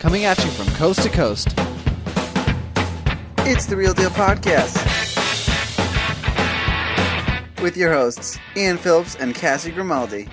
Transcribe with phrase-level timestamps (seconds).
[0.00, 1.48] Coming at you from coast to coast.
[3.46, 4.74] It's the Real Deal Podcast.
[7.62, 10.26] With your hosts, Ian Phillips and Cassie Grimaldi.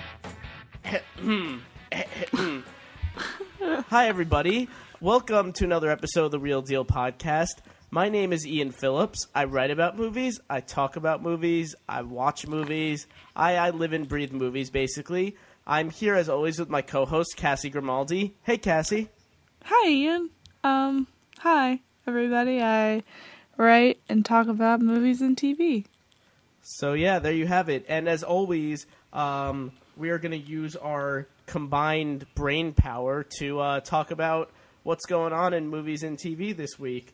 [3.89, 4.69] Hi, everybody.
[5.01, 7.57] Welcome to another episode of the Real Deal Podcast.
[7.91, 9.27] My name is Ian Phillips.
[9.35, 10.39] I write about movies.
[10.49, 11.75] I talk about movies.
[11.89, 13.05] I watch movies.
[13.35, 15.35] I, I live and breathe movies, basically.
[15.65, 18.37] I'm here, as always, with my co host, Cassie Grimaldi.
[18.43, 19.09] Hey, Cassie.
[19.69, 20.29] Hi, Ian.
[20.63, 21.07] Um,
[21.39, 22.61] hi, everybody.
[22.61, 23.03] I
[23.57, 25.83] write and talk about movies and TV.
[26.61, 27.83] So, yeah, there you have it.
[27.89, 33.79] And as always, um, we are going to use our combined brain power to uh,
[33.81, 34.51] talk about
[34.83, 37.13] what's going on in movies and TV this week.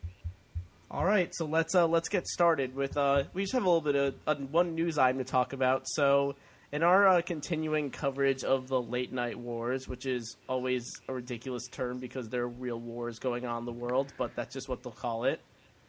[0.92, 2.96] All right, so let's uh, let's get started with.
[2.96, 5.88] Uh, we just have a little bit of uh, one news item to talk about.
[5.88, 6.36] So,
[6.74, 11.68] in our uh, continuing coverage of the late night wars, which is always a ridiculous
[11.68, 14.82] term because there are real wars going on in the world, but that's just what
[14.82, 15.40] they'll call it.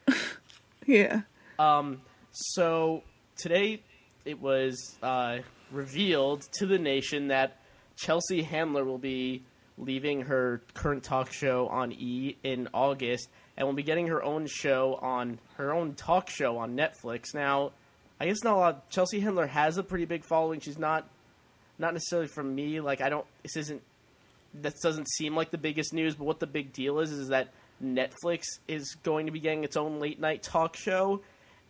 [0.88, 1.22] Yeah.
[1.58, 3.02] Um, so
[3.36, 3.82] today
[4.24, 5.40] it was uh,
[5.72, 7.60] revealed to the nation that
[7.96, 9.42] Chelsea Handler will be
[9.80, 14.46] leaving her current talk show on E in August and will be getting her own
[14.46, 17.34] show on her own talk show on Netflix.
[17.34, 17.72] Now,
[18.20, 18.90] I guess not a lot.
[18.90, 20.60] Chelsea Handler has a pretty big following.
[20.60, 21.08] She's not
[21.78, 22.80] not necessarily from me.
[22.80, 23.26] Like I don't.
[23.44, 23.82] This isn't.
[24.62, 26.16] That doesn't seem like the biggest news.
[26.16, 27.50] But what the big deal is is that
[27.84, 31.22] Netflix is going to be getting its own late night talk show,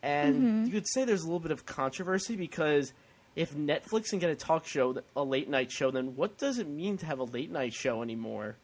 [0.04, 0.66] and mm-hmm.
[0.66, 2.94] you could say there's a little bit of controversy because
[3.36, 6.68] if Netflix can get a talk show, a late night show, then what does it
[6.68, 8.56] mean to have a late night show anymore?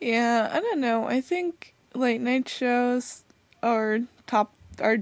[0.00, 1.04] Yeah, I don't know.
[1.04, 3.22] I think late night shows
[3.62, 4.98] are top are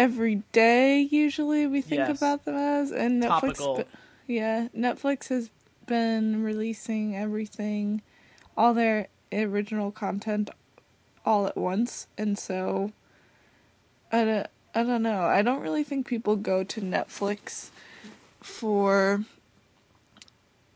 [0.00, 2.18] every day usually we think Yes.
[2.18, 3.84] about them as and Netflix Topical.
[4.26, 5.50] yeah, Netflix has
[5.86, 8.00] been releasing everything
[8.56, 10.48] all their original content
[11.26, 12.92] all at once and so
[14.10, 15.22] I don't I don't know.
[15.24, 17.70] I don't really think people go to Netflix
[18.40, 19.24] for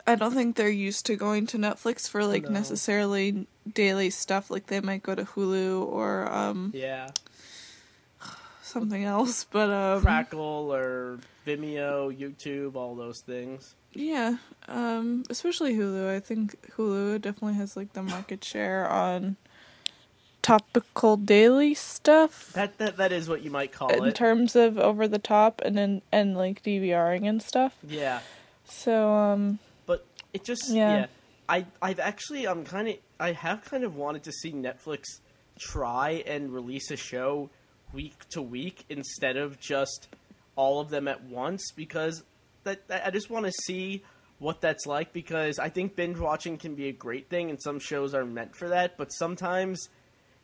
[0.07, 2.51] I don't think they're used to going to Netflix for like No.
[2.51, 7.11] necessarily daily stuff like they might go to Hulu or um Yeah,
[8.75, 13.75] something else but um Crackle or Vimeo, YouTube, all those things.
[13.95, 14.37] yeah
[14.69, 19.37] um especially Hulu I think Hulu definitely has like the market share on
[20.43, 24.09] topical daily stuff That that that is what you might call in it.
[24.09, 28.21] In terms of over the top and then and like DVRing and stuff yeah.
[28.67, 30.05] so um but
[30.35, 30.97] it just Yeah.
[30.97, 31.07] yeah.
[31.49, 35.05] I I've actually I'm kind of I have kind of wanted to see Netflix
[35.59, 37.49] try and release a show
[37.95, 40.09] week to week instead of just
[40.57, 42.23] all of them at once because
[42.65, 44.03] that, I just want to see
[44.39, 47.79] what that's like because I think binge watching can be a great thing and some
[47.79, 49.89] shows are meant for that but sometimes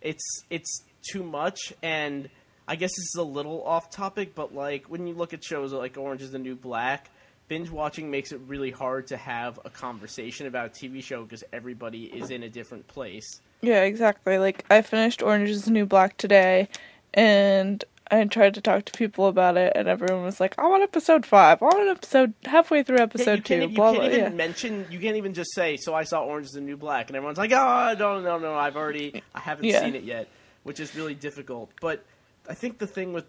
[0.00, 2.28] it's it's too much and
[2.69, 5.72] I guess this is a little off topic but like when you look at shows
[5.72, 7.10] like Orange is the New Black
[7.49, 11.43] binge watching makes it really hard to have a conversation about a TV show because
[11.53, 13.41] everybody is in a different place.
[13.60, 14.39] Yeah, exactly.
[14.39, 16.69] Like I finished Orange is the New Black today
[17.15, 20.82] and I tried to talk to people about it and everyone was like, I want
[20.82, 21.62] episode five.
[21.62, 23.43] I want an episode halfway through Yeah, episode you two.
[23.43, 24.28] can't, you blah can't blah even yeah.
[24.31, 24.87] mention.
[24.91, 25.76] You can't even just say.
[25.76, 28.54] So I saw Orange is the New Black, and everyone's like, "Oh, no, no, no!
[28.54, 29.81] I've already, I haven't Yeah.
[29.82, 30.28] seen it yet,"
[30.65, 31.71] which is really difficult.
[31.81, 32.04] But
[32.48, 33.27] I think the thing with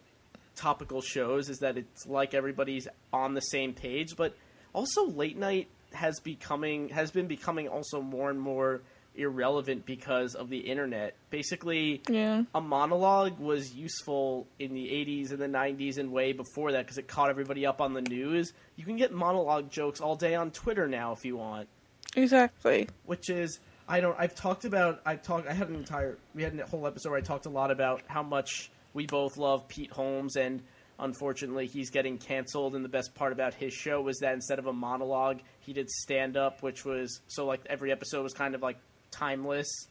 [0.55, 4.35] topical shows is that it's like everybody's on the same page, but
[4.73, 8.81] also late night has becoming has been becoming also more and more
[9.15, 11.15] irrelevant because of the internet.
[11.29, 12.43] Basically, Yeah.
[12.55, 16.97] a monologue was useful in the 80s and the 90s and way before that because
[16.97, 18.53] it caught everybody up on the news.
[18.77, 21.67] You can get monologue jokes all day on Twitter now if you want,
[22.15, 22.87] Exactly.
[23.05, 26.57] which is I don't I've talked about I talked I had an entire we had
[26.59, 29.91] a whole episode where I talked a lot about how much we both love Pete
[29.91, 30.61] Holmes and
[30.99, 34.67] unfortunately he's getting canceled and the best part about his show was that instead of
[34.67, 38.61] a monologue he did stand up which was so like every episode was kind of
[38.61, 38.77] like
[39.11, 39.87] timeless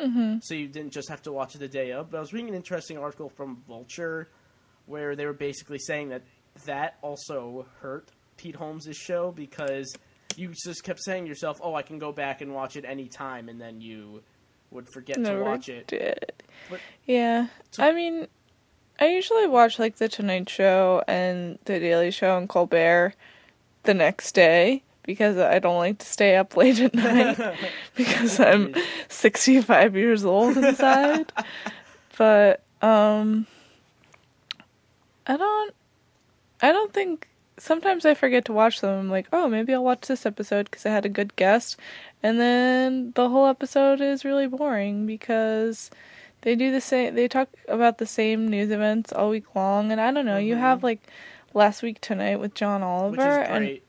[0.00, 0.38] mm-hmm.
[0.40, 2.10] so you didn't just have to watch it the day of.
[2.10, 4.28] But I was reading an interesting article from Vulture
[4.86, 6.22] where they were basically saying that
[6.66, 9.94] that also hurt Pete Holmes' show because
[10.36, 13.08] you just kept saying to yourself, "Oh, I can go back and watch it any
[13.08, 14.22] time," and then you
[14.70, 15.86] would forget to watch it.
[15.86, 16.42] did.
[16.68, 17.48] But- Yeah.
[17.70, 18.26] So- I mean,
[18.98, 23.14] I usually watch like the Tonight Show and the Daily Show and Colbert
[23.84, 27.38] the next day because I don't like to stay up late at night
[27.94, 28.74] because I'm
[29.08, 31.32] 65 years old inside.
[32.18, 33.46] but um
[35.26, 35.74] I don't
[36.62, 37.28] I don't think
[37.58, 38.98] sometimes I forget to watch them.
[38.98, 41.78] I'm like, oh, maybe I'll watch this episode because I had a good guest,
[42.22, 45.90] and then the whole episode is really boring because
[46.42, 47.14] they do the same.
[47.14, 50.38] They talk about the same news events all week long, and I don't know.
[50.38, 50.60] You Mhm.
[50.60, 51.00] have like
[51.52, 53.80] last week tonight with John Oliver, and.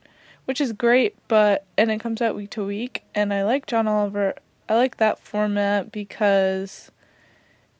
[0.46, 3.88] Which is great, but and it comes out week to week, and I like John
[3.88, 4.36] Oliver.
[4.68, 6.92] I like that format because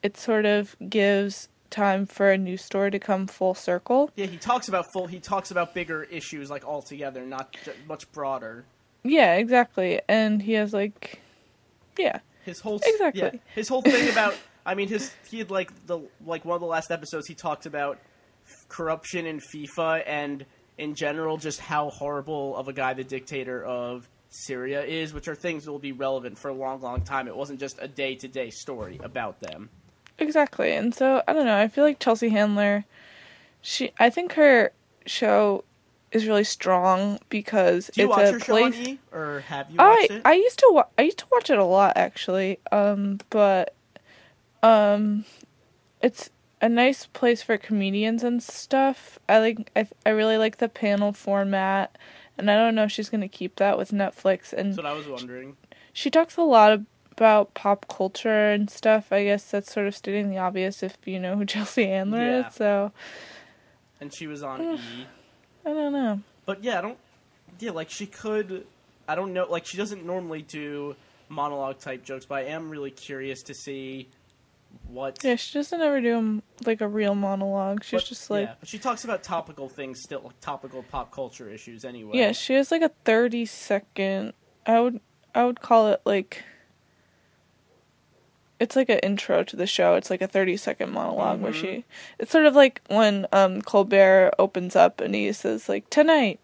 [0.02, 4.10] it sort of gives time for a new story to come full circle.
[4.14, 5.06] Yeah, he talks about full.
[5.06, 7.56] He talks about bigger issues like altogether, not
[7.88, 8.64] much broader.
[9.02, 10.00] Yeah, exactly.
[10.08, 11.20] And he has like
[11.98, 12.20] yeah.
[12.44, 13.22] His whole Exactly.
[13.22, 14.36] yeah, his whole thing about.
[14.64, 17.66] I mean, his he had like the like one of the last episodes he talked
[17.66, 17.98] about
[18.68, 20.46] corruption in FIFA and
[20.78, 25.34] in general just how horrible of a guy the dictator of Syria is, which are
[25.34, 27.28] things that will be relevant for a long, long time.
[27.28, 29.70] It wasn't just a day to day story about them.
[30.18, 30.72] Exactly.
[30.72, 32.84] And so I don't know, I feel like Chelsea Handler
[33.66, 34.72] she I think her
[35.06, 35.64] show
[36.12, 39.40] is really strong because Do you it's watch a your show on place E, or
[39.40, 40.22] have you watched I it?
[40.24, 42.60] I used to wa- I used to watch it a lot actually.
[42.70, 43.74] Um but
[44.62, 45.24] um
[46.00, 49.18] it's a nice place for comedians and stuff.
[49.28, 51.96] I like I I really like the panel format
[52.38, 54.86] and I don't know if she's going to keep that with Netflix and That's what
[54.86, 55.56] I was wondering.
[55.92, 56.80] she talks a lot
[57.12, 59.10] about pop culture and stuff.
[59.12, 62.48] I guess that's sort of stating the obvious if you know who Chelsea Handler Yeah.
[62.48, 62.54] is.
[62.54, 62.92] So
[64.00, 64.60] And she was on.
[64.62, 65.06] E.
[65.64, 66.20] I don't know.
[66.44, 66.98] But yeah, I don't.
[67.58, 68.66] Yeah, like she could.
[69.08, 69.46] I don't know.
[69.48, 70.94] Like she doesn't normally do
[71.28, 74.08] monologue type jokes, but I am really curious to see
[74.86, 75.22] what.
[75.24, 77.82] Yeah, she doesn't ever do um, like a real monologue.
[77.84, 81.10] She's what- just like yeah, but she talks about topical things still, like topical pop
[81.12, 82.16] culture issues anyway.
[82.18, 84.32] yeah, she has like a thirty second.
[84.66, 85.00] I would
[85.34, 86.44] I would call it like.
[88.58, 89.96] It's like an intro to the show.
[89.96, 91.60] It's like a thirty second monolog where Mhm.
[91.60, 91.84] she.
[92.18, 96.40] It's sort of like when um Colbert opens up and he says like tonight.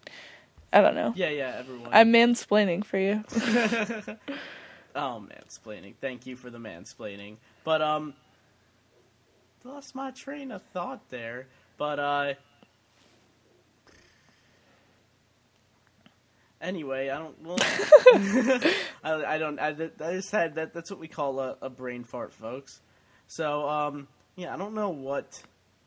[0.71, 1.13] I don't know.
[1.15, 1.89] Yeah, yeah, everyone.
[1.91, 3.23] I'm mansplaining for you.
[4.95, 5.93] oh, mansplaining.
[6.01, 7.37] Thank you for the mansplaining.
[7.63, 8.13] But um,
[9.63, 11.47] lost my train of thought there.
[11.77, 12.33] But uh.
[16.61, 17.41] Anyway, I don't.
[17.43, 17.57] Well,
[19.03, 19.59] I, I don't.
[19.59, 20.73] I, I just had that.
[20.73, 22.79] That's what we call a, a brain fart, folks.
[23.27, 25.41] So, um, yeah, I don't know what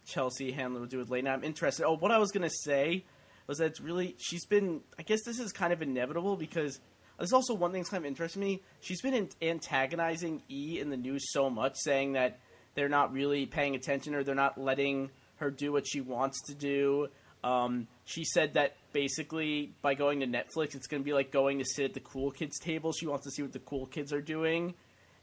[0.07, 1.27] Chelsea Handler would do with night.
[1.27, 1.87] I'm interested.
[1.87, 3.05] Oh, what I was gonna say
[3.47, 4.83] was that it's really she's been.
[4.99, 6.79] I guess this is kind of inevitable because
[7.19, 8.63] there's also one thing that's kind of interesting me.
[8.81, 12.39] She's been in, antagonizing E in the news so much, saying that
[12.77, 16.55] they're not really paying attention or they're not letting her do what she wants to
[16.55, 17.09] do.
[17.43, 21.59] Um, she said that basically by going to Netflix, it's going to be like going
[21.59, 22.93] to sit at the cool kids table.
[22.93, 24.75] She wants to see what the cool kids are doing,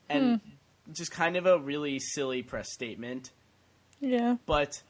[0.10, 0.42] and
[0.92, 3.32] just kind of a really silly press statement.
[4.00, 4.36] Yeah.
[4.46, 4.82] But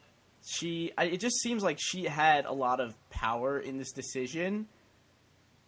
[0.46, 4.66] she, I, it just seems like she had a lot of power in this decision,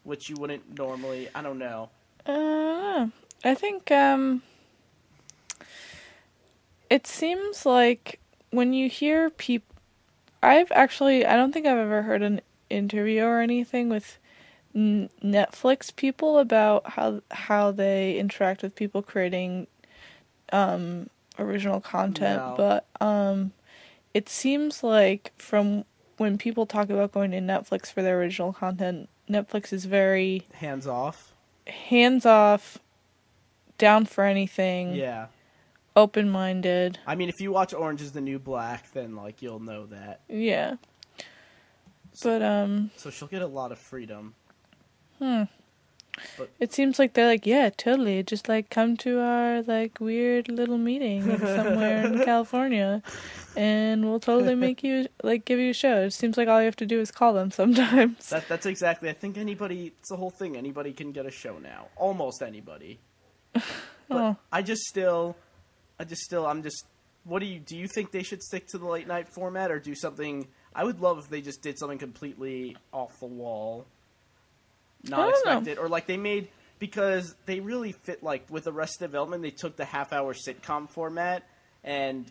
[0.03, 1.29] which you wouldn't normally.
[1.35, 1.91] I don't know.
[2.27, 3.09] Uh,
[3.45, 4.43] I think um
[6.91, 9.75] it seems like when you hear people
[10.43, 12.41] I've actually I don't think I've ever heard an
[12.71, 14.19] interview or anything with
[14.75, 19.67] n- Netflix people about how how they interact with people creating
[20.53, 22.55] um original content No.
[22.57, 23.53] but um
[24.15, 25.85] it seems like from
[26.17, 30.87] when people talk about going to Netflix for their original content Netflix is very Hands
[30.87, 31.33] off.
[31.67, 32.79] hands off,
[33.77, 35.27] down for anything, Yeah.
[35.97, 36.99] Open minded.
[37.07, 40.21] I mean, if you watch Orange is the New Black, then like you'll know that.
[40.29, 40.77] Yeah.
[42.23, 44.35] But um So she'll get a lot of freedom.
[45.19, 45.45] Hmm.
[46.39, 48.23] But, it seems like they're like, yeah, totally.
[48.23, 53.03] Just like come to our like weird little meeting somewhere in California
[53.55, 56.03] and we'll totally make you like give you a show.
[56.05, 58.31] It seems like all you have to do is call them sometimes.
[58.31, 59.11] That that's exactly.
[59.11, 59.93] I think anybody.
[60.01, 60.57] It's the whole thing.
[60.57, 61.89] Anybody can get a show now.
[61.97, 62.99] Almost anybody.
[64.09, 64.37] But Oh.
[64.53, 65.35] I just still,
[65.99, 66.85] I just still, I'm just.
[67.25, 67.77] What do you do?
[67.77, 70.47] You think they should stick to the late night format or do something?
[70.75, 73.85] I would love if they just did something completely off the wall,
[75.05, 75.33] not don't know.
[75.33, 76.49] expected, or like they made
[76.79, 79.43] because they really fit like with Arrested Development.
[79.43, 81.43] They took the half hour sitcom format
[81.83, 82.31] and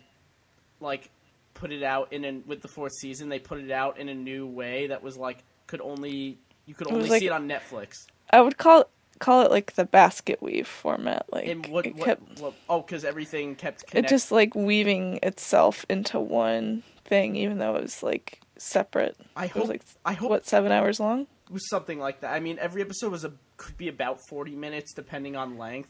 [0.80, 1.10] like
[1.54, 3.28] put it out in an with the fourth season.
[3.28, 6.86] They put it out in a new way that was like could only you could
[6.86, 8.06] It only like- see it on Netflix.
[8.30, 11.26] I would call call it like the basket weave format.
[11.32, 16.18] Like what, it kept what oh, because everything kept it just like weaving itself into
[16.20, 19.16] one thing, even though it was like separate.
[19.36, 19.68] I It was hope.
[19.70, 21.22] like I hope what seven hours long?
[21.22, 22.32] it was something like that.
[22.32, 25.88] I mean, every episode was a could be about forty minutes, depending on length.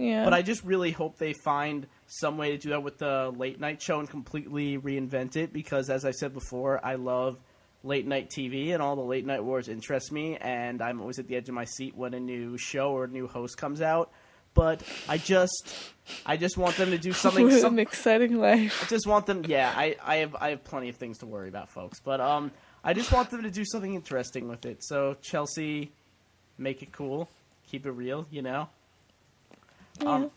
[0.00, 3.32] Yeah, But I just really hope they find some way to do that with the
[3.36, 7.36] late night show and completely reinvent it because, as I said before, I love
[7.84, 11.28] late night TV and all the late night wars interest me, and I'm always at
[11.28, 14.10] the edge of my seat when a new show or a new host comes out.
[14.54, 15.68] But I just,
[16.26, 17.44] I just want them to do something.
[17.46, 18.82] What some- an exciting life.
[18.82, 19.44] I just want them.
[19.46, 22.00] Yeah, I, I have I have plenty of things to worry about, folks.
[22.00, 22.50] But um,
[22.82, 24.82] I just want them to do something interesting with it.
[24.82, 25.92] So Chelsea,
[26.56, 27.28] make it cool,
[27.70, 28.26] keep it real.
[28.30, 28.68] You know.
[30.04, 30.30] Um,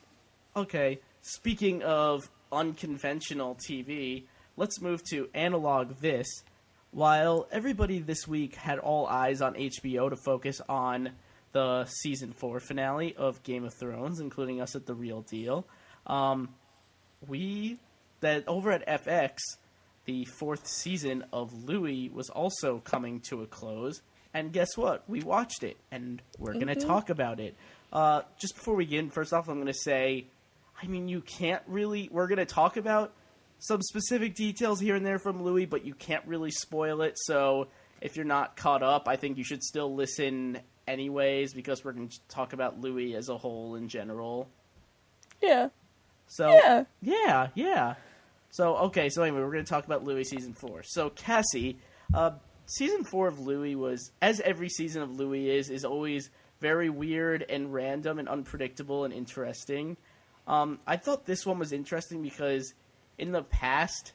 [0.56, 1.00] okay.
[1.22, 4.24] Speaking of unconventional TV,
[4.58, 6.28] let's move to analog this.
[6.92, 11.12] While everybody this week had all eyes on HBO to focus on
[11.54, 15.66] the season four finale of Game of Thrones, including us at the Real Deal,
[16.06, 16.50] um,
[17.28, 17.80] we
[18.20, 19.38] that over at FX,
[20.06, 24.02] the fourth season of Louie was also coming to a close.
[24.34, 25.10] And guess what?
[25.10, 27.56] We watched it, and we're going to talk about it.
[27.92, 30.26] Uh, just before we begin, first off, I'm going to say,
[30.82, 32.10] I mean, you can't really.
[32.12, 33.14] We're going to talk about
[33.64, 37.14] some specific details here and there from Louie, but you can't really spoil it.
[37.16, 37.68] So
[38.02, 42.10] if you're not caught up, I think you should still listen anyways, because we're going
[42.10, 44.50] to talk about Louie as a whole in general.
[45.42, 45.70] Yeah.
[46.28, 46.84] So Yeah.
[47.02, 47.96] yeah, yeah.
[48.50, 50.82] So okay, so anyway, we're going to talk about Louie season four.
[50.84, 51.78] So Cassie,
[52.14, 52.32] uh,
[52.66, 57.46] season four of Louie was, as every season of Louie is, is always very weird
[57.48, 59.98] and random and unpredictable and interesting.
[60.48, 62.74] Um, I thought this one was interesting because
[63.22, 64.12] in the past,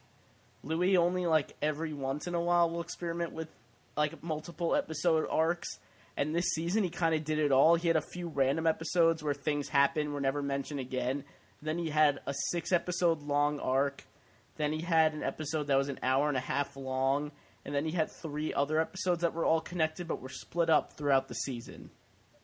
[0.62, 3.48] Louis only like every once in a while will experiment with
[3.96, 5.68] like multiple episode arcs.
[6.16, 7.76] And this season, he kind of did it all.
[7.76, 11.24] He had a few random episodes where things happened, were never mentioned again.
[11.62, 14.04] Then he had a six episode long arc.
[14.56, 17.30] Then he had an episode that was an hour and a half long.
[17.64, 20.94] And then he had three other episodes that were all connected but were split up
[20.94, 21.90] throughout the season.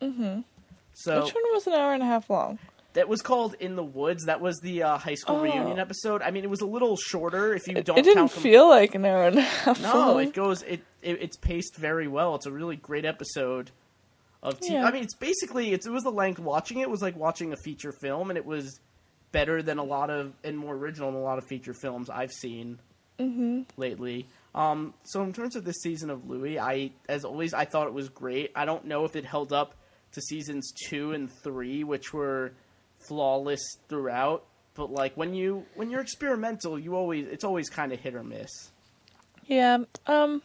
[0.01, 0.41] Mm-hmm.
[0.95, 2.59] So Which one was an hour and a half long?
[2.95, 4.27] That was called In the Woods.
[4.27, 5.43] That was the uh, high school Oh.
[5.43, 6.21] reunion episode.
[6.21, 8.95] I mean, it was a little shorter if you It, don't it didn't feel like
[8.95, 10.63] an hour and a half no, it goes.
[10.63, 12.35] It, it it's paced very well.
[12.35, 13.71] It's a really great episode
[14.43, 14.73] of TV.
[14.73, 14.87] Yeah.
[14.87, 16.39] I mean, it's basically it's, it was the length.
[16.39, 18.79] Watching it was like watching a feature film, and it was
[19.33, 22.33] better than a lot of and more original than a lot of feature films I've
[22.33, 22.79] seen
[23.77, 24.27] lately.
[24.55, 27.95] Um, so in terms of this season of Louie, I as always I thought it
[27.95, 28.51] was great.
[28.55, 29.75] I don't know if it held up
[30.13, 32.53] to seasons two and three, which were
[33.07, 34.45] flawless throughout.
[34.75, 38.23] But like when you when you're experimental, you always it's always kind of hit or
[38.25, 38.71] miss.
[39.47, 40.43] Yeah, um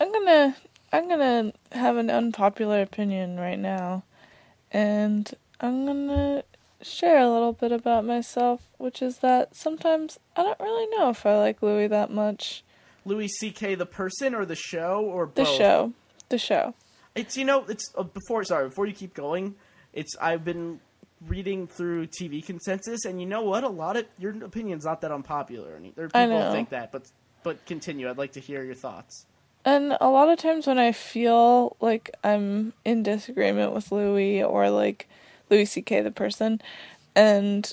[0.00, 0.56] I'm gonna
[0.92, 4.02] I'm gonna have an unpopular opinion right now.
[4.72, 6.42] And I'm gonna
[6.82, 11.24] share a little bit about myself, which is that sometimes I don't really know if
[11.26, 12.64] I like Louis that much.
[13.04, 13.76] Louis C.K.
[13.76, 15.56] the person or the show or The both?
[15.56, 15.92] show.
[16.28, 16.74] The show.
[17.14, 19.54] It's you know it's uh, before sorry before you keep going.
[19.92, 20.80] It's I've been
[21.26, 25.12] reading through TV consensus and you know what a lot of your opinion's not that
[25.12, 25.74] unpopular.
[25.74, 27.10] And there are people think that, but
[27.42, 28.08] but continue.
[28.08, 29.26] I'd like to hear your thoughts.
[29.64, 34.70] And a lot of times when I feel like I'm in disagreement with Louis or
[34.70, 35.08] like
[35.50, 36.00] Louis C.K.
[36.00, 36.62] the person,
[37.14, 37.70] and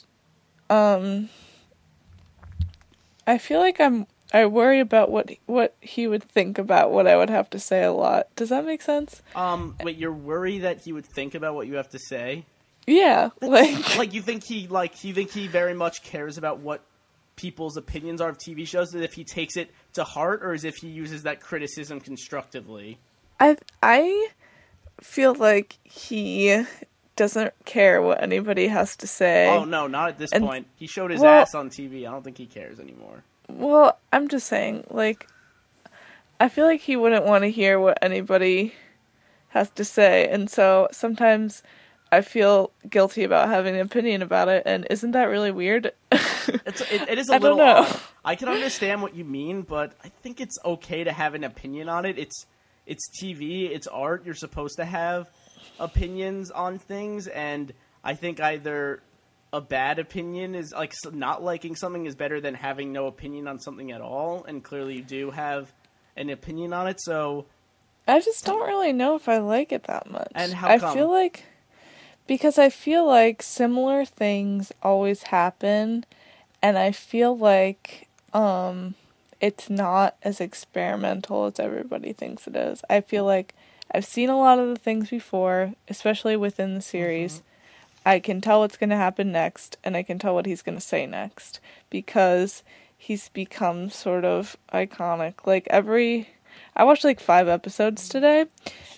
[0.69, 1.29] um,
[3.25, 7.15] I feel like I'm I worry about what what he would think about what I
[7.15, 8.27] would have to say a lot.
[8.35, 9.21] Does that make sense?
[9.35, 12.45] Um, wait, you're worried that he would think about what you have to say?
[12.87, 16.81] Yeah, like like you think he like you think he very much cares about what
[17.35, 20.63] people's opinions are of TV shows, as if he takes it to heart, or as
[20.63, 22.97] if he uses that criticism constructively.
[23.39, 24.29] I I
[25.01, 26.63] feel like he
[27.17, 29.47] doesn't care what anybody has to say.
[29.49, 30.67] Oh no, not at this And- point.
[30.75, 32.07] He showed his well- ass on TV.
[32.07, 33.23] I don't think he cares anymore.
[33.49, 35.27] Well, I'm just saying, like,
[36.39, 38.73] I feel like he wouldn't want to hear what anybody
[39.49, 41.63] has to say, and so sometimes
[42.11, 45.91] I feel guilty about having an opinion about it, and isn't that really weird?
[46.65, 47.57] It's it, it is a I don't little.
[47.57, 47.81] know.
[47.81, 47.99] odd.
[48.23, 51.89] I can understand what you mean, but I think it's okay to have an opinion
[51.89, 52.17] on it.
[52.17, 52.45] It's
[52.85, 54.25] it's TV, it's art.
[54.25, 55.29] You're supposed to have
[55.77, 59.01] opinions on things, and I think either
[59.51, 63.59] a bad opinion is like not liking something is better than having no opinion on
[63.59, 64.45] something at all.
[64.45, 65.73] And clearly, you do have
[66.15, 67.01] an opinion on it.
[67.01, 67.45] So
[68.07, 70.31] I just don't really know if I like it that much.
[70.33, 70.93] And how I come?
[70.93, 71.43] feel like
[72.27, 76.05] because I feel like similar things always happen
[76.61, 78.95] and I feel like um
[79.39, 82.81] it's not as experimental as everybody thinks it is.
[82.89, 83.53] I feel like
[83.91, 87.41] I've seen a lot of the things before, especially within the series.
[88.05, 90.77] I can tell what's going to happen next and I can tell what he's going
[90.77, 92.63] to say next because
[92.97, 95.45] he's become sort of iconic.
[95.45, 96.29] Like every
[96.77, 98.45] I watched like 5 episodes today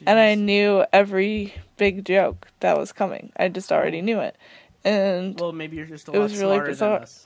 [0.06, 3.32] and I knew every big joke that was coming.
[3.38, 4.36] I just already knew it.
[4.84, 6.94] And well, maybe you're just a It lot was really smarter bizarre.
[6.96, 7.26] than us.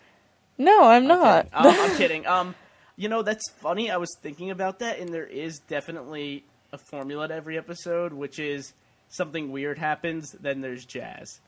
[0.57, 1.45] no, I'm I'm not.
[1.51, 1.65] kidding.
[1.65, 2.27] Um, I'm kidding.
[2.27, 2.55] Um,
[2.95, 3.89] You know, that's funny.
[3.89, 8.38] I was thinking about that, and there is definitely a formula to every episode, which
[8.38, 8.74] is
[9.10, 11.39] something weird happens, then there's jazz.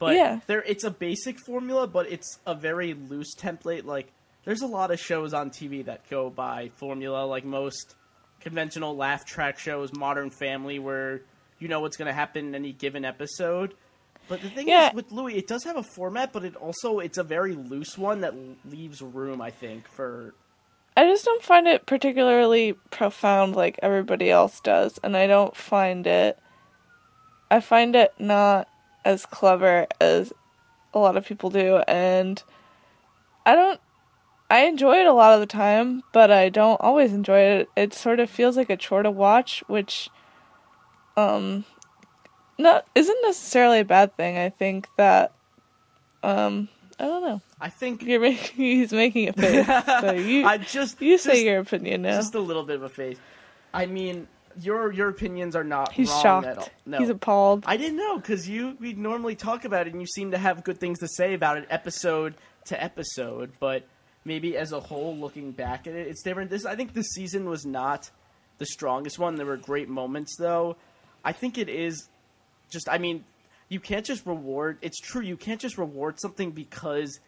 [0.00, 0.40] But Yeah.
[0.48, 3.84] there, it's a basic formula, but it's a very loose template.
[3.84, 4.08] Like,
[4.44, 7.94] there's a lot of shows on TV that go by formula, like most
[8.42, 11.22] conventional laugh track shows, Modern Family, where
[11.58, 13.74] you know what's going to happen in any given episode.
[14.28, 14.88] But the thing Yeah.
[14.88, 17.96] is, with Louis, it does have a format, but it also it's a very loose
[17.96, 18.34] one that
[18.68, 20.34] leaves room, I think, for
[20.96, 26.06] I just don't find it particularly profound like everybody else does, and I don't find
[26.06, 26.38] it.
[27.50, 28.68] I find it not
[29.04, 30.32] as clever as
[30.94, 32.42] a lot of people do, and
[33.46, 33.80] I don't.
[34.52, 37.70] I enjoy it a lot of the time, but I don't always enjoy it.
[37.74, 40.10] It sort of feels like a chore to watch, which,
[41.16, 41.64] um,
[42.58, 44.36] not isn't necessarily a bad thing.
[44.36, 45.32] I think that,
[46.22, 46.68] um,
[47.00, 47.40] I don't know.
[47.62, 49.66] I think You're making he's making a face.
[50.02, 52.16] So you I just you say your opinion now.
[52.16, 53.16] just a little bit of a face.
[53.72, 54.28] I mean,
[54.60, 56.46] your your opinions are not He's wrong shocked.
[56.46, 56.68] at all.
[56.84, 57.64] No, He's appalled.
[57.66, 60.62] I didn't know because you we normally talk about it and you seem to have
[60.62, 62.34] good things to say about it episode
[62.66, 63.86] to episode, but
[64.24, 66.50] maybe as a whole, looking back at it, it's different.
[66.50, 68.10] This I think this season was not
[68.58, 69.36] the strongest one.
[69.36, 70.76] There were great moments though.
[71.24, 72.08] I think it is
[72.70, 73.24] just I mean,
[73.68, 77.18] you can't just reward it's true, you can't just reward something because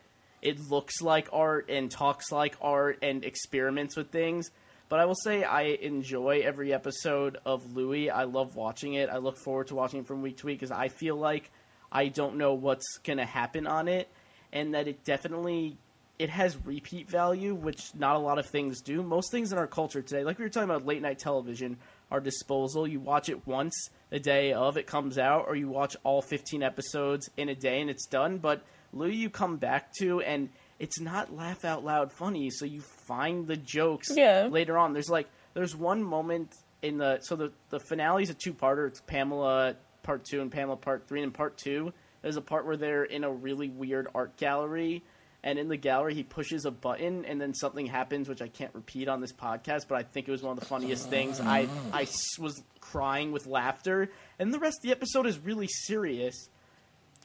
[0.43, 4.51] it looks like art and talks like art and experiments with things.
[4.91, 8.11] But I will say I enjoy every episode of Louie.
[8.11, 9.09] I love watching it.
[9.09, 11.51] I look forward to watching it from week to week because I feel like
[11.91, 14.09] I don't know what's gonna happen on it,
[14.53, 15.79] and that it definitely
[16.19, 19.03] it has repeat value, which not a lot of things do.
[19.03, 21.77] Most things in our culture today, like we were talking about late night television,
[22.11, 22.87] are disposal.
[22.87, 26.63] You watch it once the day of it comes out, or you watch all 15
[26.63, 28.39] episodes in a day and it's done.
[28.39, 32.81] But Louie, you come back to, and it's not laugh out loud funny, so you
[32.81, 34.49] find the jokes Yeah.
[34.51, 34.93] later on.
[34.93, 38.87] There's like there's one moment in the so the the finale's a two parter.
[38.87, 41.23] It's Pamela part two and Pamela part three.
[41.23, 41.93] And part two,
[42.23, 45.03] there's a part where they're in a really weird art gallery.
[45.45, 48.75] And in the gallery, he pushes a button, and then something happens, which I can't
[48.75, 49.83] repeat on this podcast.
[49.89, 51.39] But I think it was one of the funniest things.
[51.39, 52.07] I I
[52.39, 56.49] was crying with laughter, and the rest of the episode is really serious.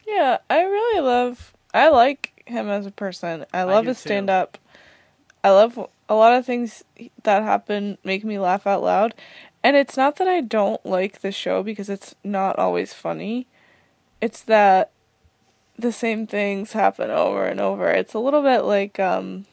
[0.06, 1.54] Yeah, I really love.
[1.74, 3.46] I like him as a person.
[3.54, 4.58] I love do his stand up.
[5.42, 6.84] I love a lot of things
[7.24, 9.14] that happen make me laugh out loud.
[9.64, 13.48] And it's not that I don't like the show because it's not always funny.
[14.20, 14.92] It's that
[15.82, 17.90] the same things happen over and over.
[17.90, 19.46] It's a little bit like um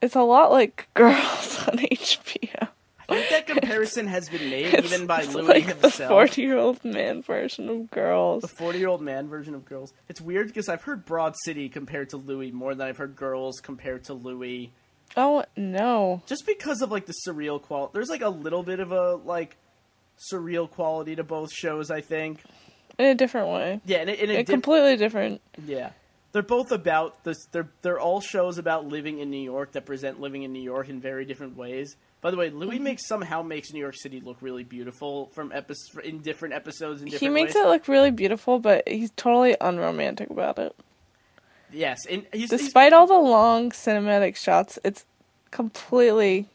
[0.00, 2.68] it's a lot like Girls on HBO.
[3.08, 6.08] I think that comparison has been made even by it's Louis like the himself.
[6.10, 8.40] forty-year-old man version of Girls.
[8.42, 9.92] The 40 year old man version of Girls.
[10.08, 13.60] It's weird because I've heard Broad City compared to Louie more than I've heard Girls
[13.60, 14.72] compared to Louie.
[15.14, 16.22] Oh no!
[16.26, 17.90] Just because of like the surreal quality.
[17.92, 19.56] There's like a little bit of a like
[20.32, 22.40] surreal quality to both shows, I think.
[22.98, 23.80] In a different way.
[23.86, 25.40] Yeah, and it, and A it diff- completely different.
[25.66, 25.90] yeah.
[26.32, 27.44] They're both about this.
[27.52, 30.88] They're they're all shows about living in New York that present living in New York
[30.88, 31.94] in very different ways.
[32.22, 32.84] By the way, Louis Mm-hmm.
[32.84, 37.02] makes somehow makes New York City look really beautiful from episodes in different episodes.
[37.02, 37.64] In different He makes ways.
[37.64, 40.74] it look really beautiful, but he's totally unromantic about it.
[41.70, 45.04] yes, and he's, he's Despite all the long cinematic shots, it's
[45.50, 46.46] completely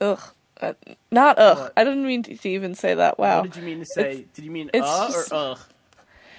[0.00, 0.20] ugh.
[0.60, 0.74] Uh,
[1.10, 1.58] not ugh.
[1.58, 1.72] What?
[1.76, 3.18] I didn't mean to, even say that.
[3.18, 3.40] Wow.
[3.40, 4.26] What did you mean to say?
[4.34, 5.58] Did you mean it's uh just- or ugh?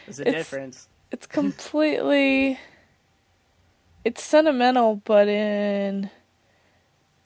[0.06, 0.88] There's a it's- difference.
[1.12, 2.58] It's completely.
[4.06, 6.10] It's sentimental, but in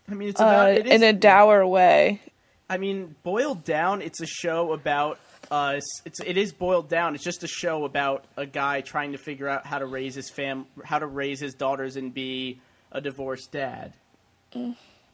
[0.10, 2.22] I mean, it's about uh, it is, in a dour way.
[2.70, 5.20] I mean, boiled down, it's a show about.
[5.52, 7.14] Uh, it's- it's it is boiled down.
[7.14, 10.30] It's just a show about a guy trying to figure out how to raise his
[10.32, 12.60] fam, how to raise his daughters and be
[12.92, 13.94] a divorced dad.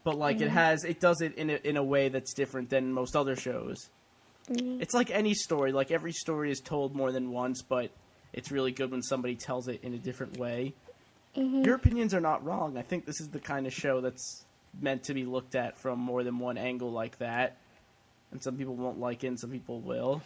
[0.03, 0.55] But like it mm-hmm.
[0.55, 3.89] has, it does it in a, in a way that's different than most other shows.
[4.49, 4.81] Mm-hmm.
[4.81, 5.71] It's like any story.
[5.71, 7.91] Like every story is told more than once, but
[8.33, 10.73] it's really good when somebody tells it in a different way.
[11.35, 11.63] Mm-hmm.
[11.63, 12.77] Your opinions are not wrong.
[12.77, 14.43] I think this is the kind of show that's
[14.79, 17.57] meant to be looked at from more than one angle like that.
[18.31, 20.21] And some people won't like it, and some people will.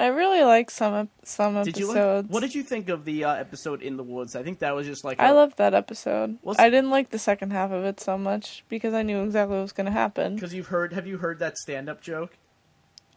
[0.00, 2.26] I really like some some Did you episodes.
[2.28, 2.32] like?
[2.34, 4.34] What did you think of the uh, episode in the woods?
[4.34, 6.38] I think that was just like I a- loved that episode.
[6.58, 9.62] I didn't like the second half of it so much because I knew exactly what
[9.62, 10.34] was going to happen.
[10.34, 10.92] because you've heard.
[10.92, 12.36] Have you heard that stand-up joke?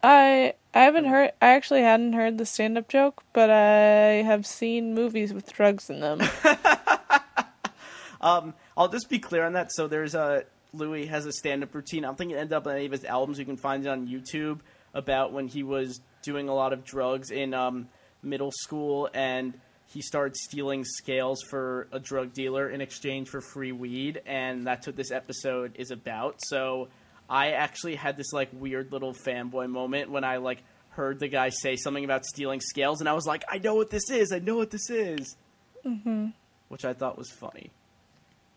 [0.03, 1.31] I I haven't heard.
[1.41, 5.89] I actually hadn't heard the stand up joke, but I have seen movies with drugs
[5.89, 6.21] in them.
[8.21, 9.71] Um, I'll just be clear on that.
[9.71, 12.03] So there's a Louis has a stand-up routine.
[12.03, 13.37] I don't think it ended up on any of his albums.
[13.37, 14.61] You can find it on YouTube
[14.95, 17.87] about when he was doing a lot of drugs in um,
[18.21, 19.53] middle school, and
[19.87, 24.87] he started stealing scales for a drug dealer in exchange for free weed, and that's
[24.87, 26.35] what this episode is about.
[26.43, 26.89] So
[27.29, 31.49] I actually had this like weird little fanboy moment when I like heard the guy
[31.49, 34.31] say something about stealing scales, and I was like, I know what this is.
[34.31, 35.35] I know what this is.
[35.85, 36.27] Mm-hmm.
[36.67, 37.69] Which I thought was funny.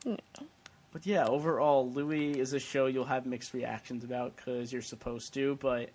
[0.05, 5.35] But yeah, overall, Louie is a show you'll have mixed reactions about because you're supposed
[5.35, 5.57] to.
[5.61, 5.91] But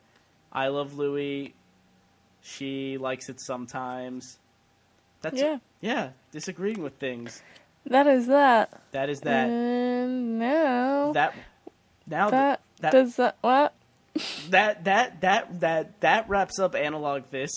[0.52, 1.54] I love Louie.
[2.44, 4.38] She likes it sometimes.
[5.22, 5.60] That's Yeah.
[5.80, 7.42] yeah, disagreeing with things.
[7.86, 8.82] That is that.
[8.92, 9.50] That is that.
[9.50, 11.34] And now that
[12.06, 13.74] now that, that does that what?
[14.50, 17.52] that that that that that wraps up analog this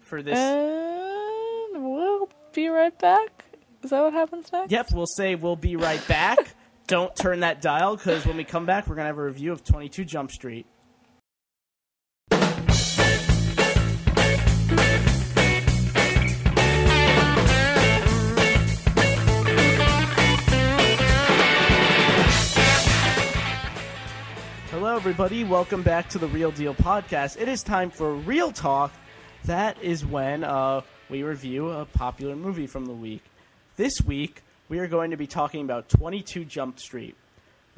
[0.00, 0.38] for this.
[0.38, 3.44] And we'll be right back.
[3.82, 4.72] Is that what happens next?
[4.72, 6.54] Yep, we'll say we'll be right back.
[6.86, 9.62] Don't turn that dial because when we come back, we're gonna have a review of
[9.62, 10.66] Twenty Two Jump Street.
[24.96, 25.44] Hello, everybody.
[25.44, 27.38] Welcome back to the Real Deal Podcast.
[27.38, 28.90] It is time for Real Talk.
[29.44, 30.80] That is when uh,
[31.10, 33.22] we review a popular movie from the week.
[33.76, 37.14] This week, we are going to be talking about 22 Jump Street.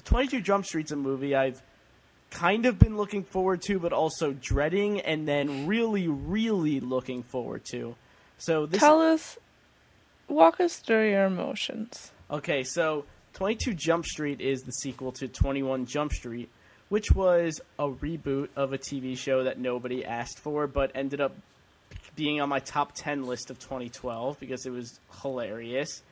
[0.05, 1.61] 22 Jump Street's a movie I've
[2.31, 7.65] kind of been looking forward to, but also dreading, and then really, really looking forward
[7.73, 7.97] to.
[8.39, 9.37] So this Tell us,
[10.29, 12.13] walk us through your emotions.
[12.31, 16.49] Okay, so 22 Jump Street is the sequel to 21 Jump Street,
[16.89, 21.35] which was a reboot of a TV show that nobody asked for, but ended up
[22.17, 26.03] being on my top 10 list of 2012 because it was hilarious.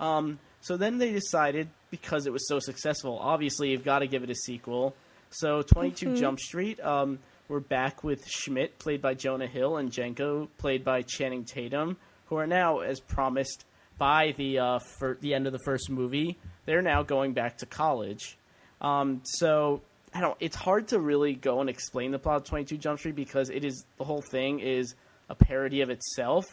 [0.00, 4.22] Um, so then they decided, because it was so successful, obviously you've got to give
[4.22, 4.94] it a sequel.
[5.30, 10.48] So 22 Jump Street, um, we're back with Schmidt, played by Jonah Hill, and Jenko,
[10.58, 13.64] played by Channing Tatum, who are now, as promised
[13.96, 14.78] by the uh,
[15.20, 18.38] the end of the first movie, they're now going back to college.
[18.80, 19.82] Um, so
[20.18, 20.36] I don't.
[20.40, 23.50] It's hard to really go and explain the plot of Twenty Two Jump Street because
[23.50, 24.96] it is the whole thing is
[25.28, 26.44] a parody of itself,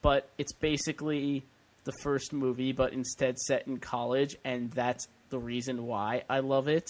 [0.00, 1.42] but it's basically
[1.82, 6.68] the first movie, but instead set in college, and that's the reason why I love
[6.68, 6.88] it.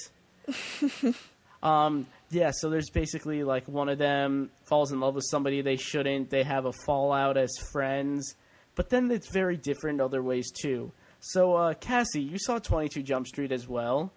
[1.63, 5.77] um, yeah, so there's basically like one of them falls in love with somebody they
[5.77, 6.29] shouldn't.
[6.29, 8.35] They have a fallout as friends,
[8.75, 10.93] but then it's very different other ways too.
[11.21, 14.13] So, uh, Cassie, you saw Twenty Two Jump Street as well.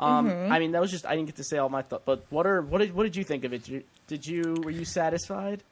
[0.00, 2.02] Um, I mean, that was just I didn't get to say all my thoughts.
[2.06, 3.64] But what are what did what did you think of it?
[3.64, 5.62] Did you, did you were you satisfied?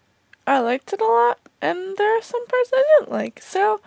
[0.46, 3.40] I liked it a lot, and there are some parts I didn't like.
[3.42, 3.80] So,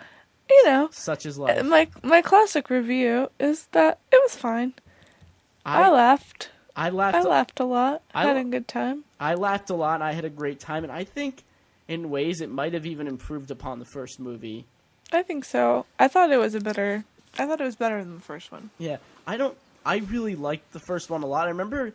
[0.48, 1.64] you know, Such as life.
[1.64, 4.74] my my classic review is that it was fine.
[5.64, 6.50] I, laughed.
[6.74, 7.16] I laughed.
[7.16, 8.02] I laughed a lot.
[8.14, 9.04] I had a good time.
[9.18, 10.02] I laughed a lot.
[10.02, 11.44] I had a great time, and I think
[11.86, 14.64] in ways it might have even improved upon the first movie.
[15.12, 15.86] I think so.
[15.98, 17.04] I thought it was a better.
[17.38, 18.70] I thought it was better than the first one.
[18.78, 19.56] Yeah, I don't.
[19.84, 21.46] I really liked the first one a lot.
[21.46, 21.92] I remember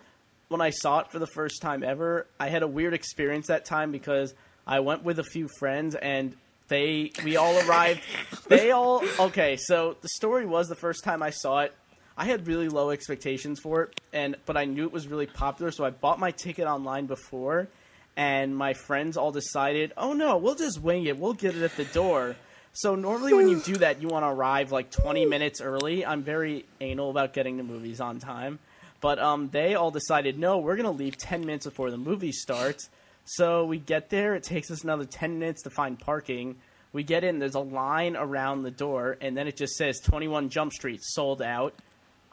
[0.47, 2.27] when I saw it for the first time ever.
[2.39, 4.33] I had a weird experience that time because
[4.65, 6.35] I went with a few friends and
[6.67, 8.01] they we all arrived.
[8.47, 9.57] they all okay.
[9.57, 11.73] So the story was the first time I saw it.
[12.17, 15.71] I had really low expectations for it, and but I knew it was really popular,
[15.71, 17.67] so I bought my ticket online before,
[18.15, 21.19] and my friends all decided, "Oh no, we'll just wing it.
[21.19, 22.35] We'll get it at the door."
[22.77, 26.05] So normally when you do that, you want to arrive like 20 minutes early.
[26.05, 28.59] I'm very anal about getting to movies on time.
[28.99, 32.33] But um, they all decided, no, we're going to leave 10 minutes before the movie
[32.33, 32.89] starts.
[33.23, 34.35] So we get there.
[34.35, 36.57] It takes us another 10 minutes to find parking.
[36.91, 37.39] We get in.
[37.39, 41.41] There's a line around the door, and then it just says 21 Jump Street sold
[41.41, 41.75] out.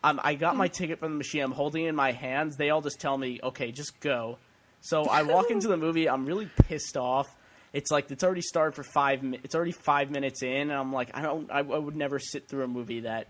[0.03, 1.43] Um, I got my ticket from the machine.
[1.43, 2.57] I'm holding it in my hands.
[2.57, 4.39] They all just tell me, okay, just go.
[4.81, 6.09] So I walk into the movie.
[6.09, 7.33] I'm really pissed off.
[7.73, 9.21] It's like it's already started for five.
[9.43, 11.51] It's already five minutes in, and I'm like, I don't.
[11.51, 13.29] I, I would never sit through a movie that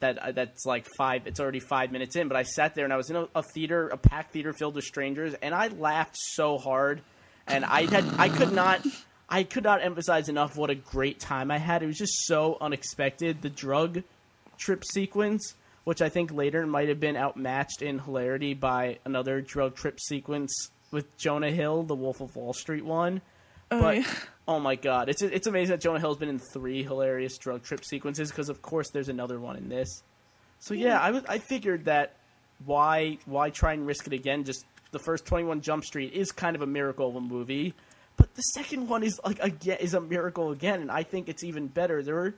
[0.00, 1.26] that uh, that's like five.
[1.26, 3.42] It's already five minutes in, but I sat there and I was in a, a
[3.42, 7.02] theater, a packed theater filled with strangers, and I laughed so hard,
[7.46, 8.84] and I had I could not.
[9.28, 11.82] I could not emphasize enough what a great time I had.
[11.82, 13.40] It was just so unexpected.
[13.40, 14.02] The drug
[14.58, 19.74] trip sequence, which I think later might have been outmatched in hilarity by another drug
[19.74, 23.22] trip sequence with Jonah Hill, the Wolf of Wall Street one.
[23.72, 24.06] Oh, but yeah.
[24.48, 27.84] oh my god, it's it's amazing that Jonah Hill's been in three hilarious drug trip
[27.84, 30.02] sequences because of course there's another one in this.
[30.58, 32.16] So yeah, I was I figured that
[32.64, 34.44] why why try and risk it again?
[34.44, 37.74] Just the first Twenty One Jump Street is kind of a miracle of a movie,
[38.16, 41.42] but the second one is like again is a miracle again, and I think it's
[41.44, 42.02] even better.
[42.02, 42.34] There were,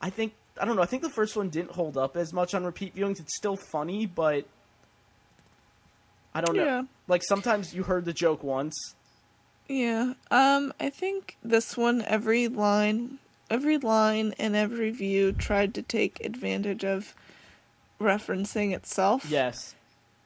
[0.00, 0.82] I think I don't know.
[0.82, 3.20] I think the first one didn't hold up as much on repeat viewings.
[3.20, 4.46] It's still funny, but
[6.34, 6.64] I don't know.
[6.64, 6.82] Yeah.
[7.08, 8.74] Like sometimes you heard the joke once,
[9.68, 10.14] Yeah.
[10.30, 13.18] Um, I think this one, every line,
[13.50, 17.14] every line and every view tried to take advantage of
[18.00, 19.26] referencing itself.
[19.28, 19.74] Yes.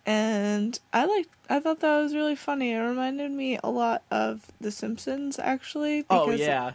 [0.06, 1.28] And I like.
[1.48, 2.72] I thought that was really funny.
[2.72, 6.04] It reminded me a lot of The Simpsons, actually.
[6.08, 6.72] Oh yeah.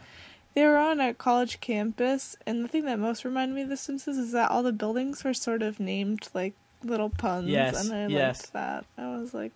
[0.54, 3.76] They were on a college campus, and the thing that most reminded me of The
[3.76, 7.92] Simpsons is that all the buildings were sort of named like little puns, Yes, and
[7.94, 8.40] I yes.
[8.40, 8.84] liked that.
[8.96, 9.52] I was like,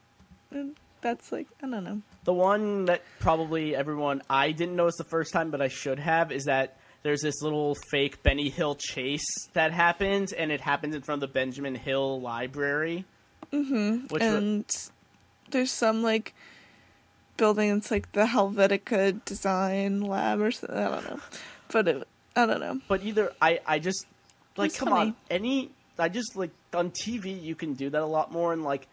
[0.52, 2.02] mm, that's like I don't know.
[2.24, 6.32] The one that probably everyone I didn't notice the first time, but I should have,
[6.32, 11.02] is that there's this little fake Benny Hill chase that happens, and it happens in
[11.02, 13.04] front of the Benjamin Hill Library.
[13.52, 14.16] Mm-hmm.
[14.20, 14.66] And
[15.50, 16.34] there's some like
[17.36, 20.78] building it's like the Helvetica Design Lab or something.
[20.78, 21.20] I don't know,
[21.72, 22.80] but it, I don't know.
[22.86, 24.06] but either I, I just
[24.56, 25.10] like come funny.
[25.10, 28.62] on any I just like on TV you can do that a lot more and
[28.62, 28.86] like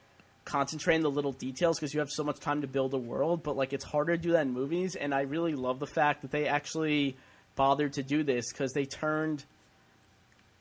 [0.47, 3.43] concentrate on the little details because you have so much time to build a world.
[3.43, 6.21] But like it's harder to do that in movies, and I really love the fact
[6.23, 7.17] that they actually
[7.55, 9.43] bothered to do this because they turned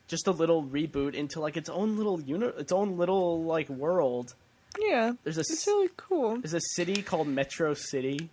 [0.08, 4.34] just a little reboot into like its own little unit, its own little like world.
[4.78, 6.36] Yeah, There's a it's really cool.
[6.36, 8.28] There's a city called Metro City.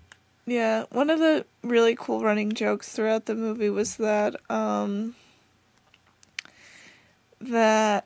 [0.46, 5.16] Yeah, one of the really cool running jokes throughout the movie was that um
[7.39, 8.06] that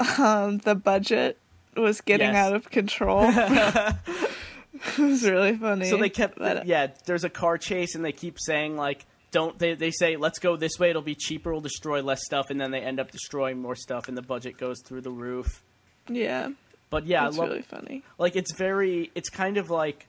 [0.18, 1.38] um the budget
[1.78, 2.36] was getting Yes.
[2.36, 3.24] out of control.
[3.30, 5.88] it was really funny.
[5.88, 6.88] So they kept, but- uh, yeah.
[7.06, 10.56] There's a car chase, and they keep saying like, "Don't." They they say, "Let's go
[10.56, 10.90] this way.
[10.90, 11.52] It'll be cheaper.
[11.52, 14.58] We'll destroy less stuff," and then they end up destroying more stuff, and the budget
[14.58, 15.62] goes through the roof.
[16.08, 16.50] yeah,
[16.90, 18.02] But yeah, it's I love really funny.
[18.18, 19.10] like it's very.
[19.14, 20.06] It's kind of like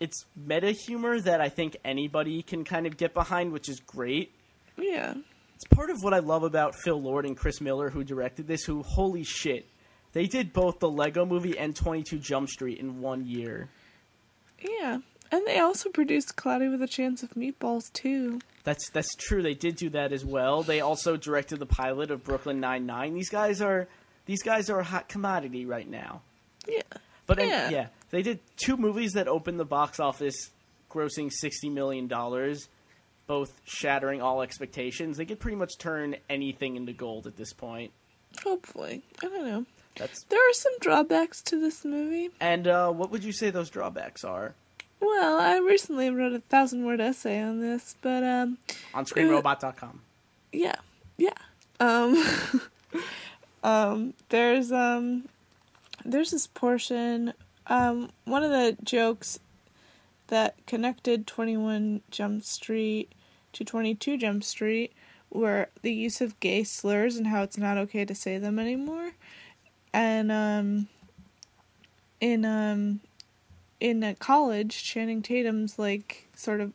[0.00, 4.32] it's meta humor that I think anybody can kind of get behind, which is great.
[4.76, 5.14] Yeah.
[5.56, 8.62] It's part of what I love about Phil Lord and Chris Miller, who directed this.
[8.62, 9.66] Who, holy shit,
[10.12, 13.68] they did both the Lego Movie and Twenty Two Jump Street in one year.
[14.60, 14.98] Yeah.
[15.30, 18.40] And they also produced Cloudy with a Chance of Meatballs too.
[18.64, 19.42] That's that's true.
[19.42, 20.62] They did do that as well.
[20.62, 23.14] They also directed the pilot of Brooklyn Nine Nine.
[23.14, 23.88] These guys are
[24.26, 26.22] these guys are a hot commodity right now.
[26.66, 26.80] Yeah.
[27.26, 27.70] But and- Yeah.
[27.70, 30.50] yeah, they did two movies that opened the box office,
[30.90, 32.68] grossing sixty million dollars,
[33.26, 35.18] both shattering all expectations.
[35.18, 37.92] They could pretty much turn anything into gold at this point.
[38.42, 39.02] Hopefully.
[39.22, 39.66] I don't know.
[39.98, 42.30] That's There are some drawbacks to this movie.
[42.40, 44.54] and uh, what would you say those drawbacks are
[45.00, 48.58] Well, I recently wrote a thousand word essay on this, but um
[48.94, 50.00] on ScreenRobot.com?
[50.52, 50.76] yeah.
[51.16, 51.34] Yeah.
[51.80, 52.22] Um
[53.64, 55.28] um there's um
[56.04, 57.32] there's this portion
[57.66, 59.38] um one of the jokes
[60.28, 63.10] that connected 21 Jump Street
[63.52, 64.92] to 22 Jump Street
[65.30, 69.12] were the use of gay slurs and how it's not okay to say them anymore.
[69.92, 70.88] And um
[72.20, 73.00] in um
[73.80, 76.72] in a college, Channing Tatum's like sort of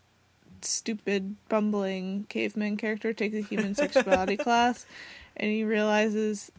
[0.61, 4.85] stupid bumbling caveman character takes a human sexuality class
[5.35, 6.51] and he realizes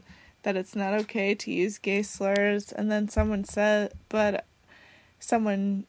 [0.43, 2.71] that it's not okay to use gay slurs.
[2.73, 4.45] And then someone says, but
[5.19, 5.87] someone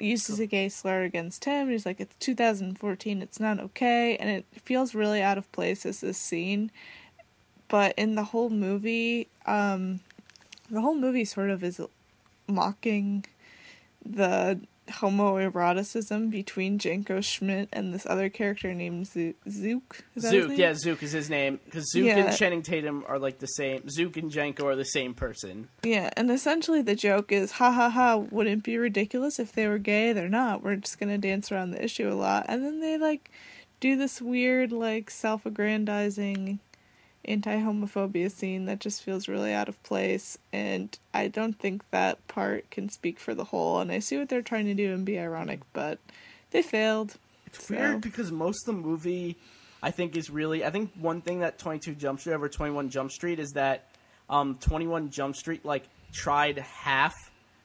[0.00, 4.16] uses a gay slur against him and he's like it's 2014 it's not okay.
[4.16, 6.70] And it feels really out of place as this scene
[7.68, 10.00] but in the whole movie um
[10.70, 11.80] the whole movie sort of is
[12.46, 13.24] mocking
[14.04, 20.04] the homoeroticism between Jenko Schmidt and this other character named Zo- Zook.
[20.16, 22.16] Is Zook, yeah, Zook is his name because Zook Yeah.
[22.18, 23.88] and Channing Tatum are like the same.
[23.90, 25.68] Zook and Jenko are the same person.
[25.82, 29.66] Yeah, and essentially the joke is, ha ha ha, wouldn't it be ridiculous if they
[29.68, 30.12] were gay?
[30.12, 30.62] They're not.
[30.62, 32.46] We're just gonna dance around the issue a lot.
[32.48, 33.30] And then they, like,
[33.80, 36.60] do this weird, like, self aggrandizing
[37.28, 40.38] anti homophobia scene that just feels really out of place.
[40.52, 43.80] And I don't think that part can speak for the whole.
[43.80, 45.98] And I see what they're trying to do and be ironic, but
[46.50, 47.16] they failed.
[47.46, 49.36] It's So- weird because most of the movie,
[49.82, 50.64] I think, is really.
[50.64, 53.52] I think one thing that Twenty Two Jump Street over Twenty One Jump Street is
[53.52, 53.86] that
[54.28, 57.14] um, Twenty One Jump Street like tried half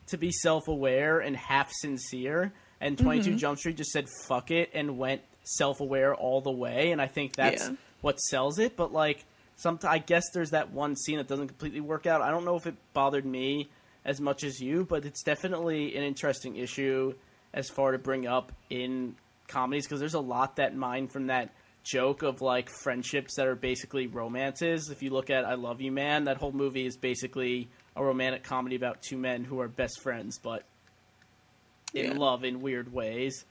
[0.07, 3.37] to be self aware and half sincere, and 22 Mm-hmm.
[3.37, 7.07] Jump Street just said fuck it and went self aware all the way, and I
[7.07, 7.75] think that's Yeah.
[8.01, 8.75] what sells it.
[8.77, 12.21] But like, some I guess there's that one scene that doesn't completely work out.
[12.21, 13.69] I don't know if it bothered me
[14.05, 17.13] as much as you, but it's definitely an interesting issue
[17.53, 19.15] as far to bring up in
[19.47, 23.55] comedies because there's a lot that mine from that joke of like friendships that are
[23.55, 24.89] basically romances.
[24.89, 28.43] If you look at I Love You Man, that whole movie is basically a romantic
[28.43, 30.63] comedy about two men who are best friends but
[31.93, 32.17] in Yeah.
[32.17, 33.45] love in weird ways.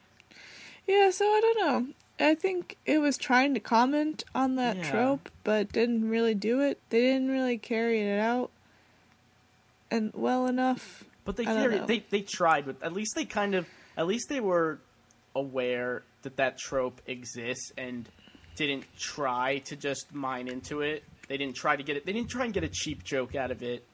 [0.87, 1.95] Yeah, so I don't know.
[2.21, 4.91] I think it was trying to comment on that Yeah.
[4.91, 6.79] trope, but didn't really do it.
[6.91, 8.51] They didn't really carry it out
[9.91, 11.05] and well enough.
[11.25, 11.87] But they I don't carry, know.
[11.87, 14.81] they they tried with at least they kind of at least they were
[15.35, 18.09] aware that that trope exists and
[18.57, 21.05] didn't try to just mine into it.
[21.29, 22.05] They didn't try to get it.
[22.07, 23.85] They didn't try and get a cheap joke out of it.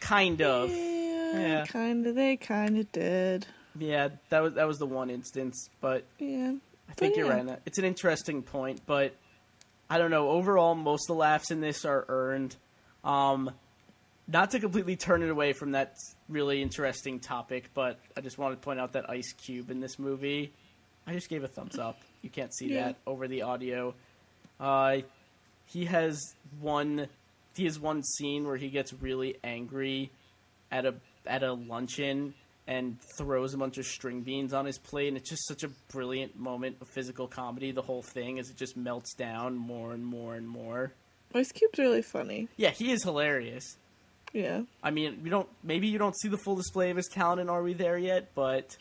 [0.00, 0.70] Kind of.
[0.70, 1.66] Yeah, Yeah.
[1.66, 2.14] kind of.
[2.14, 3.46] They kind of did.
[3.78, 6.54] Yeah, that was that was the one instance, but Yeah.
[6.88, 7.40] I think But you're right.
[7.40, 7.62] on that.
[7.66, 9.14] It's an interesting point, but
[9.90, 10.30] I don't know.
[10.30, 12.56] Overall, most of the laughs in this are earned.
[13.04, 13.50] Um,
[14.26, 15.94] not to completely turn it away from that
[16.28, 19.98] really interesting topic, but I just wanted to point out that Ice Cube in this
[19.98, 20.52] movie,
[21.06, 22.00] I just gave a thumbs up.
[22.22, 22.84] You can't see Yeah.
[22.88, 23.94] that over the audio.
[24.60, 24.98] Uh,
[25.66, 27.08] he has one.
[27.56, 30.10] He has one scene where he gets really angry
[30.70, 30.94] at a
[31.26, 32.34] at a luncheon
[32.68, 35.68] and throws a bunch of string beans on his plate, and it's just such a
[35.90, 37.72] brilliant moment of physical comedy.
[37.72, 40.92] The whole thing as it just melts down more and more and more.
[41.34, 42.46] Ice Cube's really funny.
[42.56, 43.76] Yeah, he is hilarious.
[44.34, 44.62] Yeah.
[44.82, 45.48] I mean, we don't.
[45.62, 48.34] Maybe you don't see the full display of his talent in Are We There yet?
[48.34, 48.76] But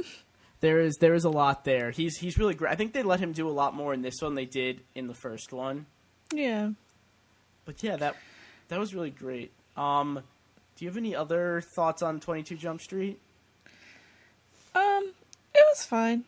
[0.60, 1.92] there is there is a lot there.
[1.92, 2.72] He's he's really great.
[2.72, 4.34] I think they let him do a lot more in this one.
[4.34, 5.86] They did in the first one.
[6.32, 6.70] Yeah.
[7.64, 8.16] But yeah, that
[8.66, 9.52] that was really great.
[9.76, 10.20] Um,
[10.76, 13.20] do you have any other thoughts on Twenty Two Jump Street?
[15.78, 16.24] It was fine.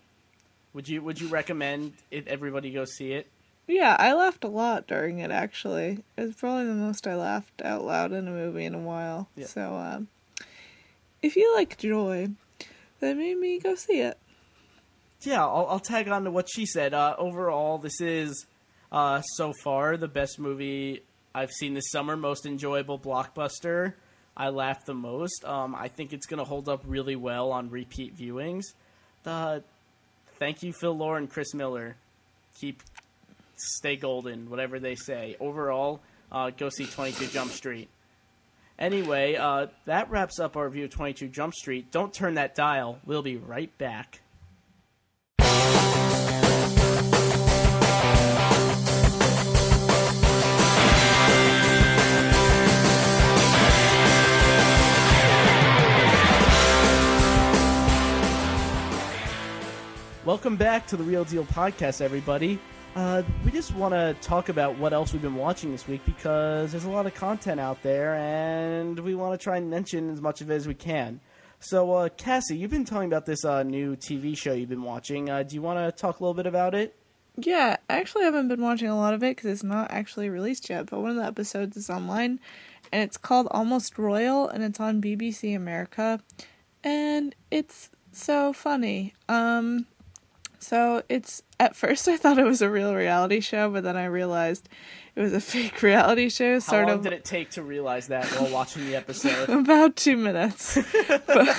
[0.75, 3.27] Would you would you recommend it, everybody go see it?
[3.67, 6.05] Yeah, I laughed a lot during it actually.
[6.17, 9.29] It was probably the most I laughed out loud in a movie in a while.
[9.35, 9.47] Yeah.
[9.47, 10.07] So, um,
[11.21, 12.29] if you like joy,
[13.01, 14.19] then maybe go see it.
[15.23, 16.95] Yeah, I'll, I'll tag on to what she said.
[16.95, 18.47] Uh, overall, this is
[18.93, 21.03] uh, so far the best movie
[21.35, 22.17] I've seen this summer.
[22.17, 23.95] Most enjoyable blockbuster.
[24.37, 25.45] I laughed the most.
[25.45, 28.67] Um, I think it's going to hold up really well on repeat viewings.
[29.25, 31.97] Thank you, Phil Lord and Chris Miller.
[32.59, 32.83] Keep
[33.57, 35.37] stay golden, whatever they say.
[35.39, 36.01] Overall,
[36.33, 37.89] uh, go see 22 Jump Street.
[38.79, 41.91] Anyway, uh, that wraps up our review of 22 Jump Street.
[41.91, 42.99] Don't turn that dial.
[43.05, 44.21] We'll be right back.
[60.27, 62.59] Welcome back to the Reel Deal Podcast, everybody.
[62.95, 66.73] Uh, we just want to talk about what else we've been watching this week because
[66.73, 70.21] there's a lot of content out there, and we want to try and mention as
[70.21, 71.21] much of it as we can.
[71.61, 75.31] So, uh, Cassie, you've been talking about this uh, new TV show you've been watching.
[75.31, 76.95] Uh, do you want to talk a little bit about it?
[77.37, 80.69] Yeah, I actually haven't been watching a lot of it because it's not actually released
[80.69, 82.41] yet, but one of the episodes is online,
[82.93, 86.21] and it's called Almost Royal, and it's on BBC America,
[86.85, 89.15] and it's so funny.
[89.27, 89.87] Um,
[90.61, 94.05] so it's at first I thought it was a real reality show, but then I
[94.05, 94.69] realized
[95.17, 96.55] it was a fake reality show.
[96.55, 99.49] How Sort long of did it take to realize that while watching the episode?
[99.49, 101.57] about two minutes, but,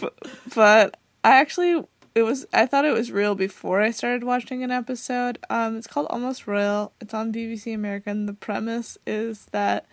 [0.00, 0.14] but
[0.54, 1.84] but I actually
[2.14, 5.38] it was I thought it was real before I started watching an episode.
[5.48, 6.92] Um, it's called Almost Royal.
[7.00, 9.86] It's on BBC America, and the premise is that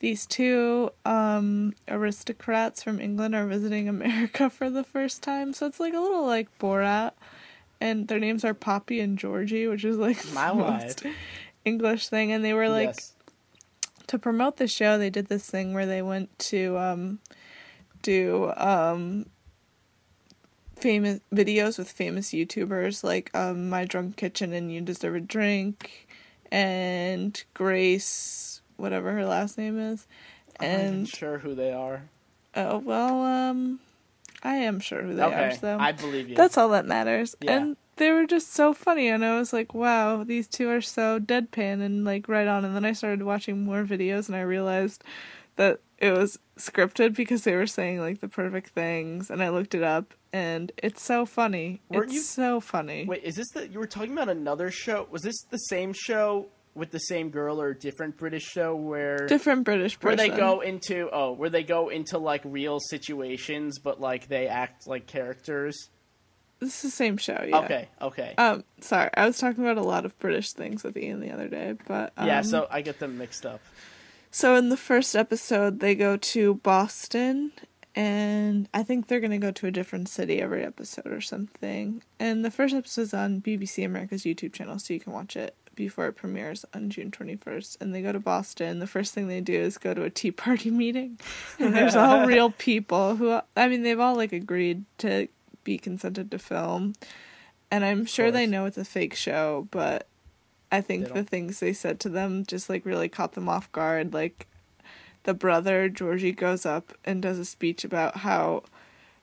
[0.00, 5.52] these two um aristocrats from England are visiting America for the first time.
[5.52, 7.12] So it's like a little like Borat.
[7.80, 11.04] And their names are Poppy and Georgie, which is like My most.
[11.64, 12.32] English thing.
[12.32, 13.12] And they were like yes.
[14.08, 17.18] to promote the show they did this thing where they went to um
[18.02, 19.26] do um
[20.76, 26.06] famous videos with famous youtubers like um my drunk kitchen and you deserve a drink
[26.52, 30.06] and grace whatever her last name is
[30.60, 32.02] And I'm not sure who they are.
[32.54, 33.80] oh well um
[34.42, 36.36] i am sure who they are okay, so I believe you.
[36.36, 37.34] that's all that matters.
[37.40, 37.52] Yeah.
[37.56, 41.18] And they were just so funny, and I was like, wow, these two are so
[41.18, 42.64] deadpan and like right on.
[42.64, 45.02] And then I started watching more videos, and I realized
[45.56, 49.74] that it was scripted because they were saying like the perfect things, and I looked
[49.74, 51.80] it up, and it's so funny.
[51.88, 53.04] Weren't it's you- so funny.
[53.04, 55.08] Wait, is this the you were talking about another show?
[55.10, 59.26] Was this the same show with the same girl or a different British show where
[59.26, 64.00] Different British where they go into oh, where they go into like real situations but
[64.00, 65.88] like they act like characters?
[66.60, 67.44] This is the same show.
[67.46, 67.58] Yeah.
[67.58, 68.34] Okay, okay.
[68.36, 71.48] Um, sorry, I was talking about a lot of British things with Ian the other
[71.48, 73.60] day, but um, yeah, so I get them mixed up.
[74.30, 77.52] So in the first episode, they go to Boston,
[77.94, 82.02] and I think they're gonna go to a different city every episode or something.
[82.18, 86.06] And the first episode's on BBC America's YouTube channel, so you can watch it before
[86.06, 87.78] it premieres on June twenty first.
[87.80, 88.80] And they go to Boston.
[88.80, 91.18] The first thing they do is go to a Tea Party meeting,
[91.58, 95.28] and there's all real people who I mean they've all like agreed to
[95.64, 96.94] be consented to film,
[97.70, 100.06] and I'm sure they know it's a fake show, but
[100.70, 104.12] I think the things they said to them just like really caught them off guard.
[104.12, 104.46] Like
[105.22, 108.64] the brother Georgie goes up and does a speech about how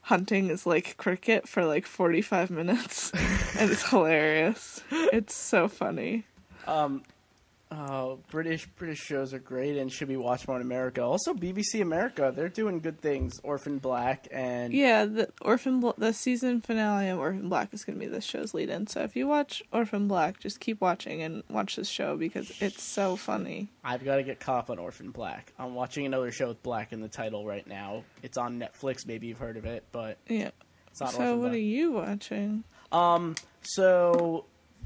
[0.06, 3.12] hunting is like cricket for like 45 minutes
[3.58, 4.84] and it's hilarious.
[4.91, 6.26] It's so funny.
[6.68, 7.03] Um,
[7.72, 11.01] uh, British British shows are great and should be watched more in America.
[11.01, 13.39] Also, BBC America, they're doing good things.
[13.43, 17.99] Orphan Black and Yeah, the Orphan Bl- the season finale of Orphan Black is going
[17.99, 18.86] to be this show's lead in.
[18.86, 22.84] So if you watch Orphan Black, just keep watching and watch this show because it's
[22.84, 23.68] so funny.
[23.84, 25.51] I've got to get caught up on Orphan Black.
[25.57, 28.03] I'm watching another show with Black in the title right now.
[28.22, 29.07] It's on Netflix.
[29.07, 30.51] Maybe you've heard of it, but Yeah.
[30.91, 31.53] it's not So Orphan what Black.
[31.55, 32.63] are you watching?
[32.91, 34.45] Um, so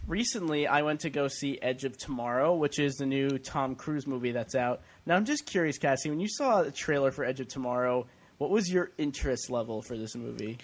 [0.10, 4.08] recently I went to go see Edge of Tomorrow, which is the new Tom Cruise
[4.08, 4.82] movie that's out.
[5.06, 8.08] Now I'm just curious, Cassie, when you saw the trailer for Edge of Tomorrow,
[8.38, 10.58] what was your interest level for this movie?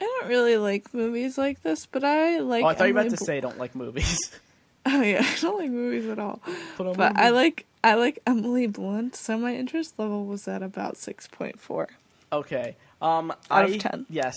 [0.00, 2.64] I don't really like movies like this, but I like.
[2.64, 4.18] oh, I thought you were Emily about to Bl- say I don't like movies.
[4.86, 6.40] Oh yeah, I don't like movies at all.
[6.78, 10.96] But But I like I like Emily Blunt, so my interest level was at about
[10.96, 11.88] six point four.
[12.32, 12.76] Okay.
[13.02, 14.06] Um, Out I, of 10.
[14.08, 14.34] Yes,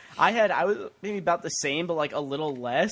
[0.18, 0.50] I had.
[0.50, 2.90] I was maybe about the same, but like a little less.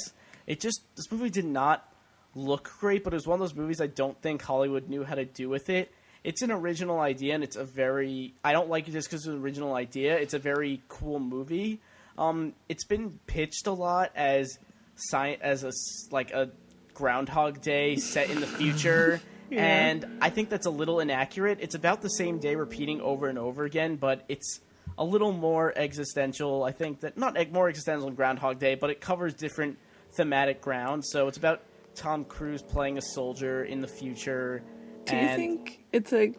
[0.50, 1.88] It just this movie did not
[2.34, 5.14] look great, but it was one of those movies I don't think Hollywood knew how
[5.14, 5.92] to do with it.
[6.24, 8.34] It's an original idea, and it's a very.
[8.42, 10.18] I don't like it just because it's an original idea.
[10.18, 11.80] It's a very cool movie.
[12.18, 14.58] Um, it's been pitched a lot as
[14.96, 15.70] sci- as a
[16.10, 16.50] like a
[16.94, 19.20] Groundhog Day set in the future.
[19.52, 19.64] Yeah.
[19.64, 21.58] And I think that's a little inaccurate.
[21.60, 24.60] It's about the same day repeating over and over again, but it's
[24.96, 26.62] a little more existential.
[26.62, 29.76] I think that not more existential than Groundhog Day, but it covers different
[30.12, 31.04] thematic ground.
[31.04, 31.62] So it's about
[31.94, 34.62] Tom Cruise playing a soldier in the future.
[35.06, 36.32] Do you think it's a?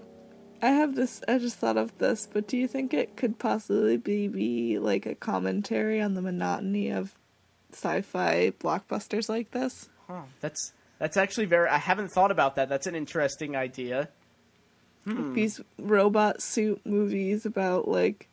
[0.61, 1.22] I have this.
[1.28, 5.05] I just thought of this, but do you think it could possibly be, be like
[5.05, 7.15] a commentary on the monotony of
[7.74, 9.89] sci-fi blockbusters like this?
[10.07, 11.67] Huh, that's that's actually very.
[11.67, 12.69] I haven't thought about that.
[12.69, 14.09] That's an interesting idea.
[15.05, 15.34] Hmm.
[15.34, 18.28] These robot suit movies about like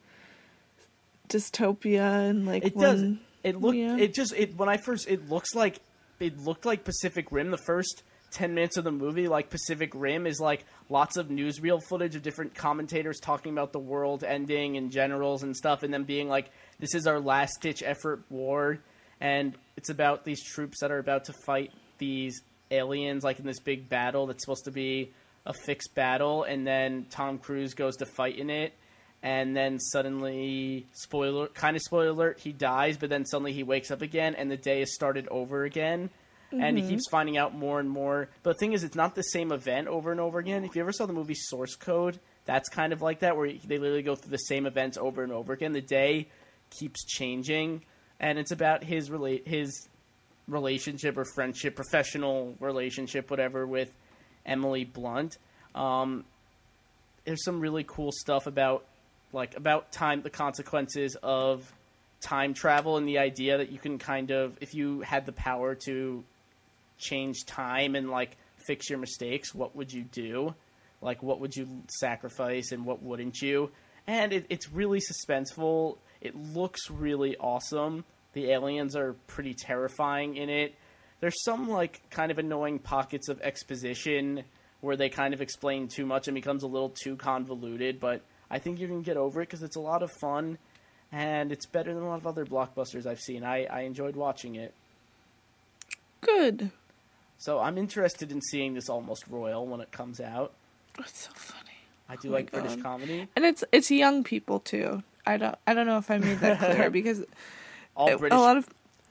[1.28, 3.14] dystopia and like It does.
[3.49, 3.77] It looked.
[3.77, 3.97] Yeah.
[3.97, 4.33] It just.
[4.35, 5.09] It when I first.
[5.09, 5.81] It looks like.
[6.21, 7.51] It looked like Pacific Rim.
[7.51, 11.81] The first ten minutes of the movie, like Pacific Rim, is like lots of newsreel
[11.89, 16.05] footage of different commentators talking about the world ending and generals and stuff, and then
[16.05, 18.81] being like, "This is our last ditch effort war,"
[19.21, 23.61] and it's about these troops that are about to fight these aliens, like in this
[23.61, 25.13] big battle that's supposed to be
[25.47, 28.75] a fixed battle, and then Tom Cruise goes to fight in it
[29.23, 33.91] and then suddenly spoiler kind of spoiler alert he dies but then suddenly he wakes
[33.91, 36.11] up again and the day is started over again.
[36.51, 38.31] And he keeps finding out more and more.
[38.43, 40.64] But the thing is it's not the same event over and over again.
[40.64, 43.77] If you ever saw the movie source code that's kind of like that where they
[43.77, 45.75] literally go through the same events over and over again.
[45.75, 46.29] The day
[46.71, 47.83] keeps changing
[48.19, 49.87] and it's about his relate his
[50.47, 53.93] relationship or friendship professional relationship whatever with
[54.47, 55.37] emily blunt.
[55.75, 56.25] Um,
[57.27, 58.87] there's some really cool stuff about
[59.33, 61.70] like about time the consequences of
[62.20, 65.74] time travel and the idea that you can kind of if you had the power
[65.74, 66.24] to
[66.99, 70.55] change time and like fix your mistakes what would you do?
[71.01, 71.68] Like what would you
[72.01, 73.70] sacrifice and what wouldn't you?
[74.07, 75.99] And it, it's really suspenseful.
[76.20, 78.05] It looks really awesome.
[78.33, 80.74] The aliens are pretty terrifying in it.
[81.20, 84.45] There's some like kind of annoying pockets of exposition
[84.81, 88.59] where they kind of explain too much and becomes a little too convoluted but i
[88.59, 90.59] think you can get over it because it's a lot of fun
[91.13, 94.55] and it's better than a lot of other blockbusters i've seen i, I enjoyed watching
[94.57, 94.75] it
[96.21, 96.71] good.
[97.39, 100.53] so i'm interested in seeing this almost royal when it comes out
[100.99, 101.71] It's so funny.
[102.09, 105.03] i do Oh like british comedy And it's it's young people too.
[105.27, 107.23] I don't I don't know if I made that clear because
[107.97, 108.69] all it- british a lot of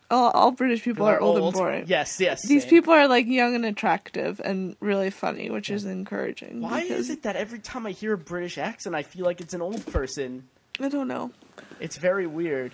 [0.10, 1.84] all, all British people are old, and boring.
[1.88, 2.70] yes yes These same.
[2.70, 6.62] people are like young and attractive and really funny, which is encouraging.
[6.62, 9.53] why is it that every time i hear a british accent i feel like it's
[9.53, 10.47] an old person
[10.80, 11.32] I don't know.
[11.80, 12.74] it's very weird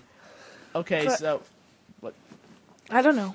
[0.76, 1.42] okay But- so
[2.02, 2.14] what
[2.90, 3.34] I don't know.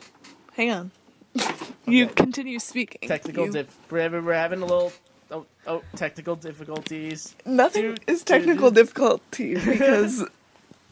[0.55, 0.91] Hang on.
[1.87, 3.09] You continue speaking.
[3.09, 4.93] technical You- diff we're having, we're having a little
[5.31, 8.75] oh, oh technical difficulties Nothing Dude, is technical dude.
[8.87, 10.23] difficulty because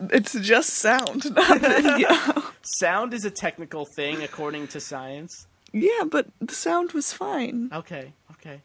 [0.01, 2.09] it's just sound, not video.
[2.63, 7.71] sound is a technical thing according to science yeah, but the sound was fine.
[7.73, 8.61] okay okay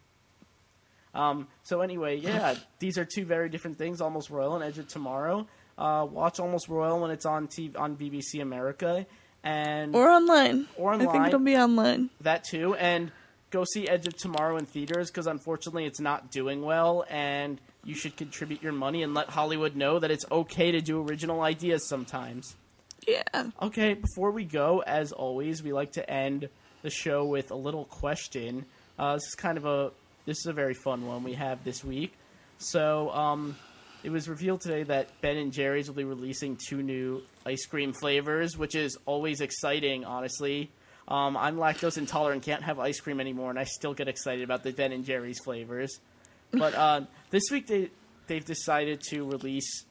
[1.13, 4.87] um so anyway yeah these are two very different things almost royal and edge of
[4.87, 5.45] tomorrow
[5.77, 9.05] uh watch almost royal when it's on TV, on bbc america
[9.43, 10.67] and Or online.
[10.77, 11.07] Or online.
[11.07, 12.11] I think it'll be online.
[12.21, 13.11] that too and
[13.49, 17.95] go see edge of tomorrow in theaters because unfortunately it's not doing well and you
[17.95, 21.87] should contribute your money and let hollywood know that it's okay to do original ideas
[21.87, 22.55] sometimes
[23.07, 23.23] Yeah.
[23.61, 26.49] okay before we go as always we like to end
[26.83, 28.65] the show with a little question
[28.99, 29.91] uh, this is kind of a
[30.25, 32.13] this is a very fun one we have this week
[32.59, 33.55] so um,
[34.03, 37.93] it was revealed today that Ben and Jerry's will be releasing two new ice cream
[37.93, 40.69] flavors, which is always exciting, honestly.
[41.07, 44.63] Um, I'm lactose intolerant, can't have ice cream anymore, and I still get excited about
[44.63, 45.99] the Ben and Jerry's flavors.
[46.51, 47.89] But uh, this week they
[48.27, 49.85] they've decided to release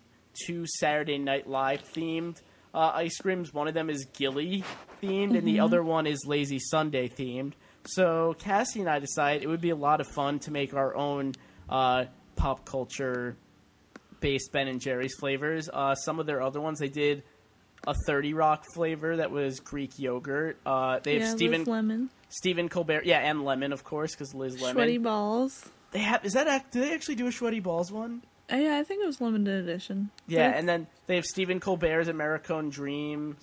[0.44, 2.40] two Saturday Night Live themed
[2.74, 3.52] uh, ice creams.
[3.52, 4.64] One of them is Gilly
[5.02, 7.52] themed, and the other one is Lazy Sunday themed.
[7.86, 10.94] So Cassie and I decided it would be a lot of fun to make our
[10.94, 11.32] own
[11.68, 12.04] uh,
[12.36, 13.36] pop culture
[14.20, 15.68] based Ben and Jerry's flavors.
[15.72, 17.22] Uh, some of their other ones, they did
[17.86, 20.58] a 30 Rock flavor that was Greek yogurt.
[20.66, 24.60] Uh, they have yeah, Stephen Lemon, Stephen Colbert, yeah, and lemon, of course, because Liz
[24.60, 24.76] Lemon.
[24.76, 25.68] sweaty balls.
[25.92, 26.72] They have is that act?
[26.72, 28.22] Do they actually do a sweaty balls one?
[28.52, 30.10] Uh, yeah, I think it was limited edition.
[30.26, 33.36] Yeah, and then they have Stephen Colbert's Americone Dream,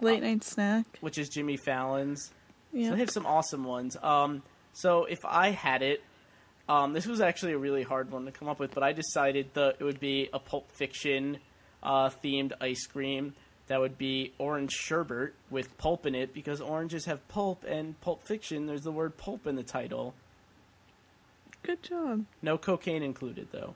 [0.00, 0.84] late night snack.
[1.00, 2.30] which is Jimmy Fallon's.
[2.72, 3.96] Yeah, So they have some awesome ones.
[4.02, 4.42] Um,
[4.72, 6.02] so if I had it,
[6.68, 9.50] um, this was actually a really hard one to come up with, but I decided
[9.54, 11.38] that it would be a Pulp Fiction
[11.82, 13.34] uh, themed ice cream
[13.68, 18.22] that would be orange sherbet with pulp in it because oranges have pulp, and Pulp
[18.22, 20.14] Fiction there's the word pulp in the title.
[21.66, 22.24] Good job.
[22.42, 23.74] No cocaine included though.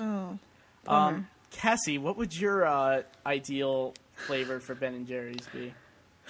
[0.00, 0.38] Oh.
[0.86, 5.74] Um, Cassie, what would your uh, ideal flavor for Ben and Jerry's be?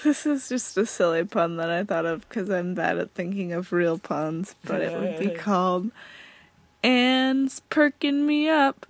[0.03, 3.53] This is just a silly pun that I thought of because I'm bad at thinking
[3.53, 5.91] of real puns, but it would be called
[6.83, 8.87] Ann's Perkin Me Up,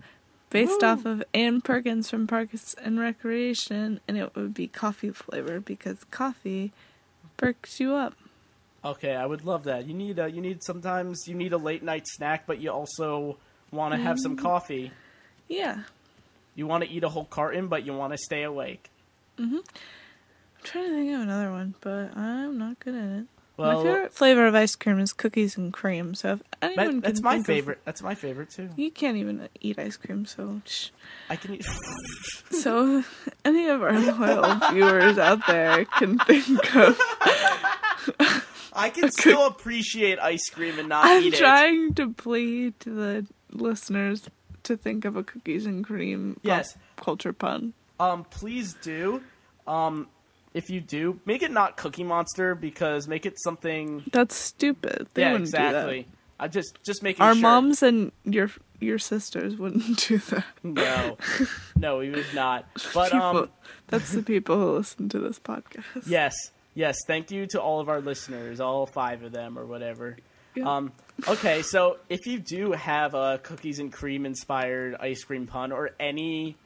[0.51, 5.61] based off of Ann Perkins from Parks and Recreation, and it would be coffee flavor
[5.61, 6.73] because coffee
[7.39, 8.15] perks you up.
[8.85, 9.87] Okay, I would love that.
[9.87, 13.37] You need a, you need sometimes you need a late night snack, but you also
[13.73, 14.93] want to have some coffee.
[15.49, 15.83] Yeah.
[16.55, 18.89] You want to eat a whole carton, but you want to stay awake.
[19.39, 19.57] Mhm.
[19.59, 19.63] I'm
[20.65, 23.27] trying to think of another one, but I'm not good at it.
[23.57, 27.09] Well, my favorite flavor of ice cream is cookies and cream, so if anyone that,
[27.09, 27.79] that's my think of- favorite.
[27.85, 28.71] That's my favorite too.
[28.77, 30.91] you can't even eat ice cream, so shh.
[31.29, 31.67] I can eat.
[32.51, 33.05] So,
[33.45, 36.99] any of our loyal viewers out there can think of.
[38.79, 41.39] I can still appreciate ice cream and not I'm eat it.
[41.39, 44.29] trying to plead to the listeners
[44.65, 46.77] to think of a cookies and cream pop Yes.
[46.97, 47.75] culture pun.
[48.01, 49.23] Um, please do.
[49.67, 50.09] Um,
[50.55, 54.05] if you do, make it not Cookie Monster because make it something.
[54.13, 55.09] That's stupid.
[55.15, 56.07] They yeah, wouldn't exactly.
[56.41, 57.23] I just just making.
[57.23, 57.43] Our sure.
[57.43, 58.51] moms and your
[58.81, 60.45] your sisters wouldn't do that.
[60.63, 61.17] No,
[61.77, 62.65] no, we would not.
[62.95, 63.49] But people, um,
[63.89, 66.07] that's the people who listen to this podcast.
[66.07, 66.35] yes,
[66.79, 66.97] yes.
[67.07, 70.17] Thank you to all of our listeners, all five of them or whatever.
[70.55, 70.77] Yeah.
[70.77, 70.93] Um,
[71.27, 75.91] okay, so if you do have a cookies and cream inspired ice cream pun or
[76.01, 76.57] any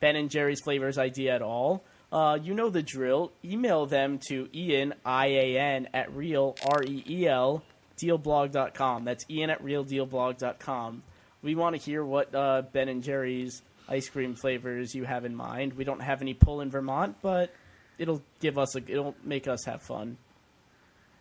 [0.00, 3.32] Ben and Jerry's flavors idea at all, uh, you know the drill.
[3.44, 7.62] Email them to Ian I A N at real R E E L
[7.98, 9.04] dealblog.com.
[9.04, 11.02] That's Ian at real, reeldealblog.com.
[11.42, 15.34] We want to hear what uh, Ben and Jerry's ice cream flavors you have in
[15.34, 15.74] mind.
[15.74, 17.52] We don't have any pull in Vermont, but
[17.98, 20.16] it'll give us a it'll make us have fun.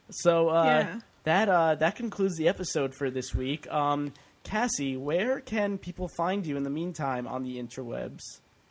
[0.10, 1.00] So uh, Yeah.
[1.24, 3.70] that uh, that concludes the episode for this week.
[3.72, 4.14] Um,
[4.44, 8.22] Cassie, where can people find you in the meantime on the interwebs?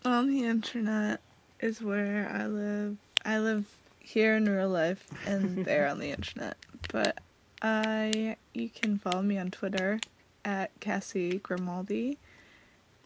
[0.04, 1.20] On the internet
[1.60, 2.96] is where I live.
[3.24, 3.66] I live
[3.98, 6.56] here in real life and there on the internet.
[6.92, 7.18] But
[7.60, 10.00] I you can follow me on Twitter
[10.44, 12.18] at Cassie Grimaldi.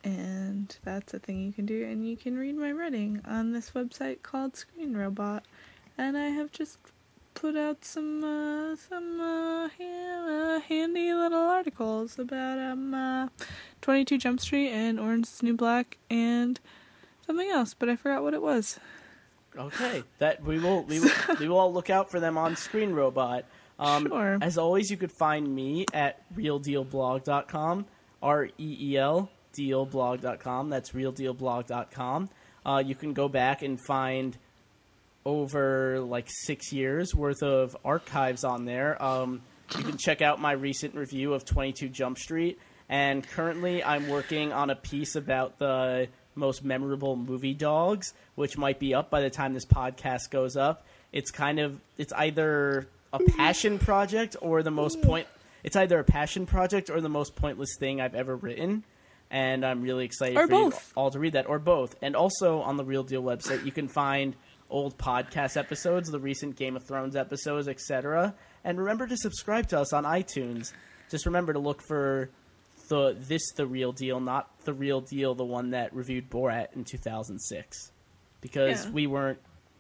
[0.02, 3.72] And that's a thing you can do and you can read my writing on this
[3.72, 5.44] website called Screen Robot.
[5.98, 6.78] And I have just
[7.34, 13.28] put out some uh, some uh, ha- uh, handy little articles about um uh,
[13.82, 16.58] 22 Jump Street and Orange is New Black and
[17.26, 18.78] something else, but I forgot what it was.
[19.56, 22.92] Okay, that we will we will, we will all look out for them on Screen
[22.92, 23.44] Robot.
[23.78, 24.38] Um, Sure.
[24.42, 27.86] As always, you could find me at reeldealblog.com,
[28.22, 30.70] r e e l dealblog.com.
[30.70, 32.30] That's reeldealblog.com.
[32.64, 34.36] Uh, you can go back and find
[35.24, 39.02] over like six years worth of archives on there.
[39.02, 39.42] Um,
[39.76, 42.58] you can check out my recent review of 22 Jump Street.
[42.88, 48.80] And currently, I'm working on a piece about the most memorable movie dogs, which might
[48.80, 50.84] be up by the time this podcast goes up.
[51.12, 55.26] It's kind of it's either a passion project or the most point.
[55.62, 58.84] It's either a passion project or the most pointless thing I've ever written,
[59.30, 61.94] and I'm really excited Or for you all to read that, or both.
[62.02, 64.34] And also on the Reel Deal website, you can find
[64.68, 68.34] old podcast episodes, the recent Game of Thrones episodes, etc.
[68.64, 70.72] And remember to subscribe to us on iTunes.
[71.10, 72.30] Just remember to look for
[72.88, 76.84] the this the real deal, not the real deal, the one that reviewed Borat in
[76.84, 77.92] 2006,
[78.40, 78.90] because Yeah.
[78.92, 79.38] we weren't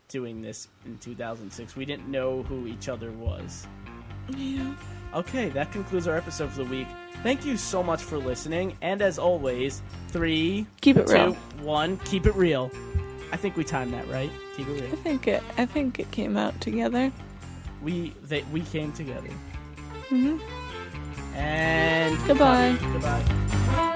[0.08, 1.76] doing this in 2006.
[1.76, 3.66] We didn't know who each other was.
[4.36, 4.74] Yeah.
[5.14, 6.86] Okay, that concludes our episode for the week.
[7.22, 11.32] Thank you so much for listening, and as always, three, Keep it two, real.
[11.60, 12.70] one, keep it real.
[13.32, 14.30] I think we timed that right.
[14.56, 15.42] Keep it I think it.
[15.58, 17.12] I think it came out together.
[17.82, 19.28] We they, we came together.
[20.08, 20.40] Mhm.
[21.34, 22.76] And Goodbye.
[22.92, 23.86] Goodbye.